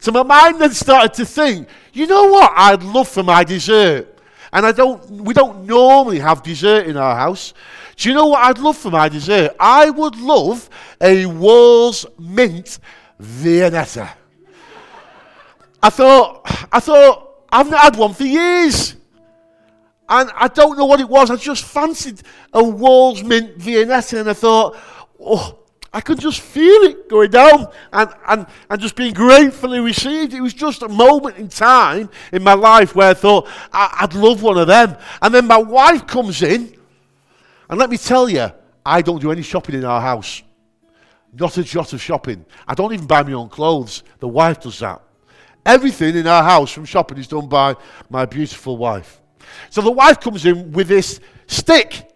so 0.00 0.12
my 0.12 0.22
mind 0.22 0.60
then 0.60 0.72
started 0.72 1.12
to 1.14 1.26
think, 1.26 1.68
you 1.92 2.06
know 2.06 2.28
what 2.28 2.52
I'd 2.56 2.82
love 2.82 3.06
for 3.06 3.22
my 3.22 3.44
dessert? 3.44 4.18
And 4.50 4.64
I 4.64 4.72
don't, 4.72 5.08
we 5.10 5.34
don't 5.34 5.66
normally 5.66 6.18
have 6.18 6.42
dessert 6.42 6.86
in 6.86 6.96
our 6.96 7.14
house. 7.14 7.52
Do 7.96 8.08
you 8.08 8.14
know 8.14 8.26
what 8.26 8.42
I'd 8.42 8.58
love 8.58 8.78
for 8.78 8.90
my 8.90 9.10
dessert? 9.10 9.54
I 9.60 9.90
would 9.90 10.16
love 10.16 10.70
a 11.02 11.26
Wall's 11.26 12.06
Mint 12.18 12.78
Viennetta. 13.20 14.10
I 15.82 15.90
thought, 15.90 16.42
I 16.72 16.80
thought, 16.80 17.44
I've 17.50 17.70
not 17.70 17.80
had 17.80 17.96
one 17.96 18.14
for 18.14 18.24
years. 18.24 18.96
And 20.08 20.30
I 20.34 20.48
don't 20.48 20.76
know 20.76 20.86
what 20.86 21.00
it 21.00 21.08
was. 21.08 21.30
I 21.30 21.36
just 21.36 21.64
fancied 21.64 22.22
a 22.52 22.62
Wall's 22.62 23.22
Mint 23.22 23.58
Viennetta. 23.58 24.20
And 24.20 24.30
I 24.30 24.32
thought, 24.32 24.76
oh, 25.20 25.60
I 25.92 26.00
could 26.00 26.20
just 26.20 26.40
feel 26.40 26.82
it 26.82 27.08
going 27.08 27.30
down 27.30 27.68
and, 27.92 28.10
and, 28.26 28.46
and 28.68 28.80
just 28.80 28.94
being 28.94 29.12
gratefully 29.12 29.80
received. 29.80 30.34
It 30.34 30.40
was 30.40 30.54
just 30.54 30.82
a 30.82 30.88
moment 30.88 31.36
in 31.36 31.48
time 31.48 32.10
in 32.32 32.44
my 32.44 32.54
life 32.54 32.94
where 32.94 33.10
I 33.10 33.14
thought 33.14 33.48
I, 33.72 33.98
would 34.02 34.14
love 34.14 34.42
one 34.42 34.58
of 34.58 34.68
them. 34.68 34.96
And 35.20 35.34
then 35.34 35.46
my 35.46 35.58
wife 35.58 36.06
comes 36.06 36.42
in, 36.42 36.76
and 37.68 37.78
let 37.78 37.90
me 37.90 37.96
tell 37.96 38.28
you, 38.28 38.50
I 38.86 39.02
don't 39.02 39.20
do 39.20 39.32
any 39.32 39.42
shopping 39.42 39.76
in 39.76 39.84
our 39.84 40.00
house. 40.00 40.42
Not 41.32 41.56
a 41.58 41.64
jot 41.64 41.92
of 41.92 42.00
shopping. 42.00 42.44
I 42.66 42.74
don't 42.74 42.92
even 42.92 43.06
buy 43.06 43.22
my 43.22 43.32
own 43.32 43.48
clothes. 43.48 44.02
The 44.18 44.28
wife 44.28 44.60
does 44.60 44.78
that. 44.80 45.02
Everything 45.64 46.16
in 46.16 46.26
our 46.26 46.42
house 46.42 46.72
from 46.72 46.84
shopping 46.84 47.18
is 47.18 47.28
done 47.28 47.48
by 47.48 47.76
my 48.08 48.26
beautiful 48.26 48.76
wife. 48.76 49.20
So 49.68 49.82
the 49.82 49.90
wife 49.90 50.20
comes 50.20 50.46
in 50.46 50.72
with 50.72 50.88
this 50.88 51.20
stick. 51.46 52.08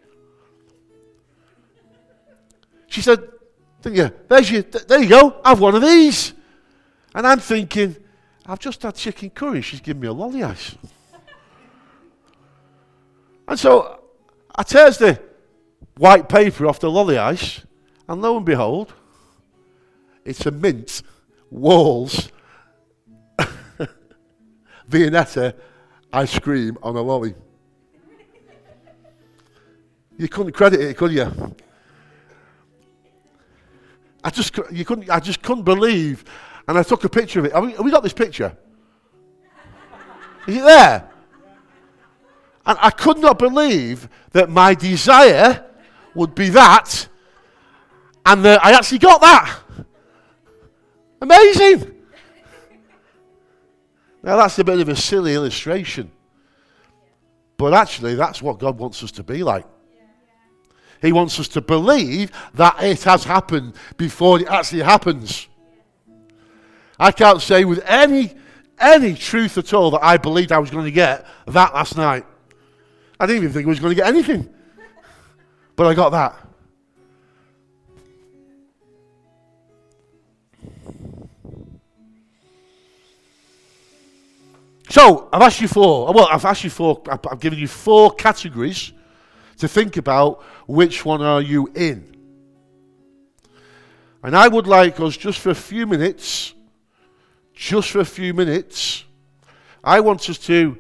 She 2.87 3.03
said, 3.03 3.29
you? 3.85 4.11
There's 4.29 4.51
your, 4.51 4.63
there 4.63 5.03
you 5.03 5.09
go. 5.09 5.41
Have 5.45 5.61
one 5.61 5.75
of 5.75 5.83
these. 5.83 6.33
And 7.15 7.27
I'm 7.27 7.39
thinking, 7.39 7.97
I've 8.47 8.59
just 8.59 8.83
had 8.83 8.95
chicken 8.95 9.31
curry. 9.31 9.63
She's 9.63 9.81
giving 9.81 10.01
me 10.01 10.09
a 10.09 10.13
lolly 10.13 10.43
ice. 10.43 10.75
and 13.49 13.59
so 13.59 14.01
I 14.55 14.63
tears 14.63 14.99
the 14.99 15.21
white 15.97 16.29
paper 16.29 16.67
off 16.67 16.81
the 16.81 16.91
lolly 16.91 17.19
ice, 17.19 17.63
and 18.09 18.21
lo 18.21 18.37
and 18.37 18.47
behold, 18.47 18.93
it's 20.25 20.45
a 20.47 20.51
mint 20.51 21.03
Wall's 21.51 22.31
Viennetta 24.89 25.55
ice 26.13 26.39
cream 26.39 26.79
on 26.83 26.97
a 26.97 27.01
lolly. 27.01 27.35
You 30.17 30.29
couldn't 30.29 30.53
credit 30.53 30.81
it, 30.81 30.97
could 30.97 31.13
you? 31.13 31.55
I 34.23 34.31
just, 34.31 34.57
you 34.71 34.85
couldn't, 34.85 35.11
I 35.11 35.21
just 35.21 35.43
couldn't 35.43 35.65
believe. 35.65 36.25
And 36.67 36.79
I 36.79 36.83
took 36.83 37.05
a 37.05 37.09
picture 37.09 37.41
of 37.41 37.47
it. 37.47 37.53
Have 37.53 37.65
we, 37.65 37.73
have 37.73 37.85
we 37.85 37.91
got 37.91 38.03
this 38.03 38.13
picture? 38.13 38.57
Is 40.47 40.57
it 40.57 40.63
there? 40.63 41.11
And 42.67 42.79
I 42.81 42.91
could 42.91 43.19
not 43.19 43.39
believe 43.39 44.09
that 44.33 44.49
my 44.49 44.75
desire 44.75 45.65
would 46.15 46.35
be 46.35 46.49
that, 46.51 47.09
and 48.25 48.45
that 48.45 48.65
I 48.65 48.73
actually 48.73 48.99
got 48.99 49.21
that. 49.21 49.59
Amazing. 51.21 51.94
Now, 54.25 54.37
that's 54.37 54.59
a 54.59 54.65
bit 54.65 54.81
of 54.81 54.89
a 54.89 54.97
silly 54.97 55.35
illustration. 55.35 56.11
But 57.59 57.75
actually, 57.75 58.15
that's 58.15 58.41
what 58.41 58.59
God 58.59 58.79
wants 58.79 59.03
us 59.03 59.13
to 59.13 59.23
be 59.23 59.43
like. 59.43 59.67
He 61.03 61.13
wants 61.13 61.39
us 61.39 61.47
to 61.49 61.61
believe 61.61 62.33
that 62.55 62.83
it 62.83 63.03
has 63.03 63.25
happened 63.25 63.75
before 63.99 64.41
it 64.41 64.49
actually 64.49 64.83
happens. 64.83 65.47
I 66.99 67.13
can't 67.13 67.43
say 67.43 67.67
with 67.67 67.85
any 67.85 68.35
any 68.81 69.15
truth 69.15 69.59
at 69.59 69.73
all 69.75 69.91
that 69.91 70.03
I 70.03 70.17
believed 70.17 70.53
I 70.53 70.59
was 70.59 70.71
going 70.71 70.87
to 70.87 70.91
get 70.91 71.27
that 71.47 71.75
last 71.75 71.97
night. 71.97 72.25
I 73.21 73.27
didn't 73.27 73.43
even 73.43 73.53
think 73.53 73.67
I 73.67 73.69
was 73.69 73.79
going 73.79 73.95
to 73.95 73.95
get 73.95 74.09
anything. 74.09 74.49
But 75.77 75.87
I 75.87 75.95
got 75.95 76.11
that. 76.11 76.44
So, 84.95 85.29
I've 85.33 85.43
asked 85.43 85.61
you 85.61 85.67
four, 85.67 86.13
well, 86.13 86.29
I've 86.31 86.45
asked 86.45 86.63
you 86.63 86.71
four, 86.71 87.03
I've 87.11 87.41
given 87.41 87.59
you 87.59 87.67
four 87.67 88.13
categories 88.13 88.93
to 89.57 89.67
think 89.67 89.97
about 89.97 90.45
which 90.69 91.05
one 91.05 91.21
are 91.21 91.43
you 91.43 91.69
in. 91.75 92.17
And 94.23 94.37
I 94.37 94.47
would 94.47 94.69
like 94.69 95.01
us 95.01 95.17
just 95.17 95.41
for 95.41 95.51
a 95.51 95.55
few 95.57 95.89
minutes, 95.89 96.55
just 97.53 97.91
for 97.91 97.99
a 97.99 98.05
few 98.05 98.33
minutes, 98.35 99.03
I 99.83 99.99
want 99.99 100.31
us 100.31 100.39
to. 100.47 100.79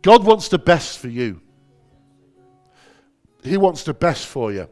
God 0.00 0.24
wants 0.24 0.48
the 0.48 0.58
best 0.58 1.00
for 1.00 1.08
you. 1.08 1.42
He 3.42 3.58
wants 3.58 3.82
the 3.82 3.92
best 3.92 4.24
for 4.26 4.54
you. 4.54 4.70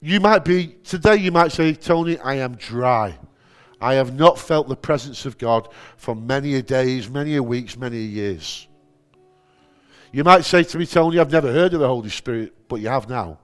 You 0.00 0.20
might 0.20 0.42
be, 0.42 0.68
today 0.84 1.16
you 1.16 1.32
might 1.32 1.52
say, 1.52 1.74
Tony, 1.74 2.18
I 2.20 2.36
am 2.36 2.54
dry. 2.54 3.18
I 3.80 3.94
have 3.94 4.14
not 4.14 4.38
felt 4.38 4.68
the 4.68 4.76
presence 4.76 5.24
of 5.24 5.38
God 5.38 5.68
for 5.96 6.14
many 6.16 6.54
a 6.54 6.62
days, 6.62 7.08
many 7.08 7.36
a 7.36 7.42
weeks, 7.42 7.76
many 7.76 7.98
a 7.98 8.00
years. 8.00 8.66
You 10.12 10.24
might 10.24 10.44
say 10.44 10.64
to 10.64 10.78
me, 10.78 10.86
Tony, 10.86 11.18
I've 11.18 11.30
never 11.30 11.52
heard 11.52 11.74
of 11.74 11.80
the 11.80 11.86
Holy 11.86 12.10
Spirit, 12.10 12.54
but 12.68 12.76
you 12.76 12.88
have 12.88 13.08
now. 13.08 13.38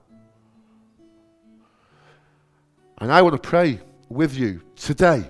And 2.97 3.11
I 3.11 3.21
want 3.21 3.41
to 3.41 3.49
pray 3.49 3.79
with 4.09 4.35
you 4.35 4.61
today 4.75 5.25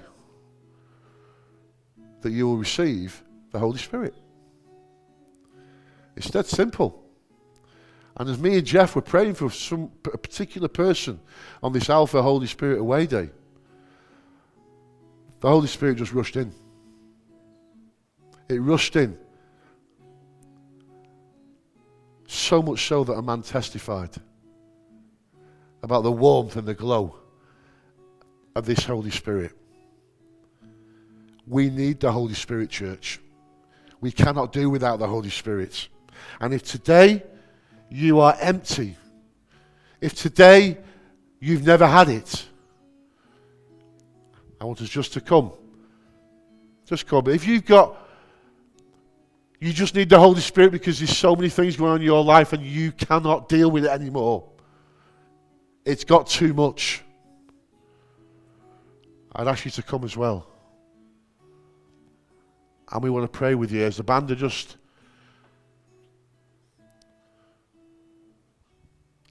that 2.22 2.32
you 2.32 2.47
will 2.47 2.58
receive 2.58 3.24
the 3.51 3.60
Holy 3.60 3.78
Spirit. 3.78 4.16
It's 6.16 6.30
that 6.32 6.45
simple. 6.45 7.03
And 8.18 8.30
as 8.30 8.39
me 8.39 8.58
and 8.58 8.66
Jeff 8.66 8.95
were 8.95 9.01
praying 9.01 9.34
for 9.34 9.49
some 9.51 9.91
a 10.06 10.18
particular 10.18 10.68
person 10.68 11.20
on 11.62 11.74
this 11.74 11.89
Alpha 11.89 12.22
Holy 12.22 12.47
Spirit 12.47 12.80
Away 12.80 13.06
Day, 13.08 13.30
the 15.42 15.50
Holy 15.50 15.68
Spirit 15.68 15.98
just 15.98 16.14
rushed 16.14 16.36
in. 16.36 16.52
It 18.50 18.60
rushed 18.60 18.96
in 18.96 19.18
So 22.28 22.62
much 22.62 22.88
so 22.88 23.04
that 23.04 23.14
a 23.14 23.22
man 23.22 23.42
testified 23.42 24.10
about 25.84 26.04
the 26.04 26.12
warmth 26.12 26.56
and 26.56 26.68
the 26.68 26.74
glow 26.74 27.16
of 28.56 28.66
this 28.66 28.84
Holy 28.84 29.12
Spirit. 29.12 29.52
We 31.48 31.70
need 31.70 32.00
the 32.00 32.12
Holy 32.12 32.34
Spirit, 32.34 32.70
church. 32.70 33.20
We 34.02 34.12
cannot 34.12 34.52
do 34.52 34.70
without 34.70 34.98
the 34.98 35.08
Holy 35.08 35.30
Spirit. 35.30 35.88
And 36.42 36.54
if 36.54 36.64
today 36.64 37.24
you 37.90 38.20
are 38.20 38.36
empty, 38.42 38.98
if 40.02 40.16
today 40.16 40.78
you've 41.40 41.66
never 41.66 41.88
had 41.88 42.10
it, 42.10 42.46
I 44.66 44.68
want 44.68 44.82
us 44.82 44.89
just 44.89 45.13
to 45.13 45.22
come. 45.22 45.51
Just 46.88 47.05
come. 47.05 47.28
If 47.28 47.45
you've 47.45 47.66
got 47.66 47.95
you 49.59 49.72
just 49.72 49.93
need 49.93 50.09
the 50.09 50.18
Holy 50.18 50.41
Spirit 50.41 50.72
because 50.72 50.97
there's 50.97 51.16
so 51.16 51.36
many 51.36 51.49
things 51.49 51.76
going 51.76 51.91
on 51.91 51.97
in 51.97 52.01
your 52.01 52.24
life 52.24 52.51
and 52.51 52.63
you 52.63 52.91
cannot 52.91 53.47
deal 53.47 53.70
with 53.70 53.86
it 53.86 53.91
anymore. 53.91 54.49
It's 55.86 56.03
got 56.03 56.26
too 56.26 56.55
much. 56.55 57.03
I'd 59.36 59.47
ask 59.47 59.66
you 59.66 59.72
to 59.72 59.84
come 59.84 60.03
as 60.03 60.18
well. 60.18 60.47
And 62.91 63.03
we 63.03 63.11
want 63.11 63.32
to 63.32 63.38
pray 63.38 63.53
with 63.53 63.72
you 63.72 63.84
as 63.84 63.97
the 63.97 64.03
band 64.03 64.32
are 64.32 64.36
just 64.36 64.78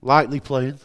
lightly 0.01 0.39
playing. 0.39 0.79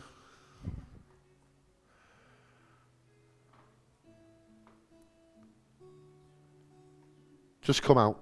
Just 7.70 7.84
come 7.84 8.00
out 8.00 8.20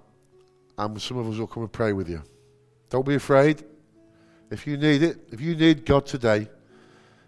and 0.76 1.00
some 1.00 1.16
of 1.16 1.26
us 1.26 1.38
will 1.38 1.46
come 1.46 1.62
and 1.62 1.72
pray 1.72 1.94
with 1.94 2.06
you. 2.06 2.22
Don't 2.90 3.06
be 3.06 3.14
afraid. 3.14 3.64
If 4.50 4.66
you 4.66 4.76
need 4.76 5.02
it, 5.02 5.16
if 5.32 5.40
you 5.40 5.56
need 5.56 5.86
God 5.86 6.04
today, 6.04 6.50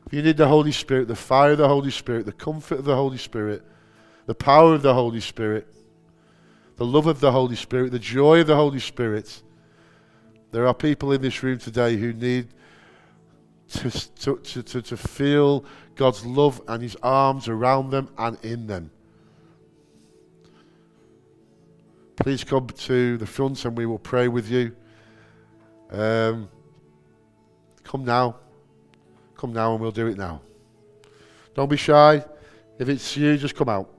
if 0.07 0.13
you 0.13 0.21
need 0.21 0.37
the 0.37 0.47
Holy 0.47 0.71
Spirit, 0.71 1.09
the 1.09 1.17
fire 1.17 1.53
of 1.53 1.59
the 1.59 1.67
Holy 1.67 1.91
Spirit, 1.91 2.27
the 2.27 2.33
comfort 2.33 2.81
of 2.81 2.85
the 2.85 2.95
Holy 2.95 3.17
Spirit, 3.17 3.63
the 4.27 4.35
power 4.35 4.75
of 4.75 4.83
the 4.83 4.93
Holy 4.93 5.21
Spirit, 5.21 5.67
the 6.77 6.85
love 6.85 7.07
of 7.07 7.21
the 7.21 7.33
Holy 7.33 7.57
Spirit, 7.57 7.91
the 7.91 7.99
joy 7.99 8.43
of 8.43 8.49
the 8.49 8.57
Holy 8.57 8.81
Spirit, 8.81 9.43
there 10.51 10.67
are 10.67 10.75
people 10.75 11.13
in 11.13 11.23
this 11.23 11.43
room 11.43 11.59
today 11.59 11.97
who 11.97 12.13
need 12.13 12.49
to, 13.69 13.91
to, 13.91 14.63
to, 14.63 14.83
to, 14.83 14.97
feel 14.99 15.65
God's 15.95 16.27
love 16.27 16.61
and 16.69 16.83
His 16.83 16.99
arms 17.03 17.49
around 17.49 17.89
them 17.89 18.11
and 18.19 18.37
in 18.45 18.67
them. 18.67 18.91
Please 22.21 22.45
come 22.45 22.67
to 22.67 23.17
the 23.17 23.27
front 23.27 23.65
and 23.65 23.77
we 23.77 23.87
will 23.87 23.99
pray 23.99 24.29
with 24.29 24.51
you. 24.51 24.77
Um, 25.91 26.51
come 27.83 28.05
now. 28.05 28.37
Come 29.37 29.55
now 29.55 29.73
and 29.73 29.81
we'll 29.81 29.91
do 29.91 30.07
it 30.07 30.19
now. 30.19 30.43
Don't 31.55 31.71
be 31.71 31.79
shy. 31.79 32.23
If 32.79 32.91
it's 32.91 33.17
you, 33.17 33.39
just 33.39 33.55
come 33.55 33.71
out. 33.71 33.91